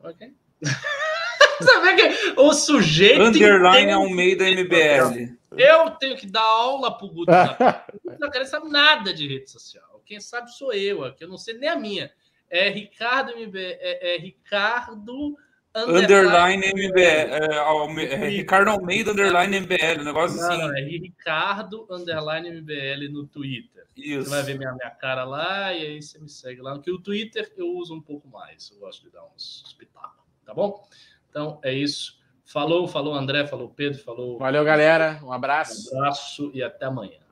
[0.02, 0.32] Okay?
[1.64, 3.22] Sabe que o sujeito.
[3.22, 5.36] Underline Almeida MBL.
[5.56, 7.32] Eu tenho que dar aula pro Guto.
[8.18, 10.02] Não sabe nada de rede social.
[10.08, 12.10] Quem sabe sou eu, aqui eu não sei nem a minha.
[12.48, 13.76] É Ricardo MBL.
[13.78, 15.36] É, é Ricardo.
[15.74, 16.98] Underline, MBL.
[16.98, 20.00] É, é, Ricardo Almeida Underline MBL.
[20.00, 20.58] Um negócio não, assim.
[20.58, 23.86] Não, é Ricardo Underline MBL no Twitter.
[23.94, 24.24] Isso.
[24.24, 26.72] Você vai ver minha, minha cara lá e aí você me segue lá.
[26.74, 28.70] Porque o Twitter eu uso um pouco mais.
[28.70, 30.24] Eu gosto de dar uns espetáculos.
[30.46, 30.82] Tá bom?
[31.28, 32.18] Então é isso.
[32.44, 34.38] Falou, falou André, falou Pedro, falou.
[34.38, 35.20] Valeu, galera.
[35.22, 35.94] Um abraço.
[35.94, 37.27] Um abraço e até amanhã.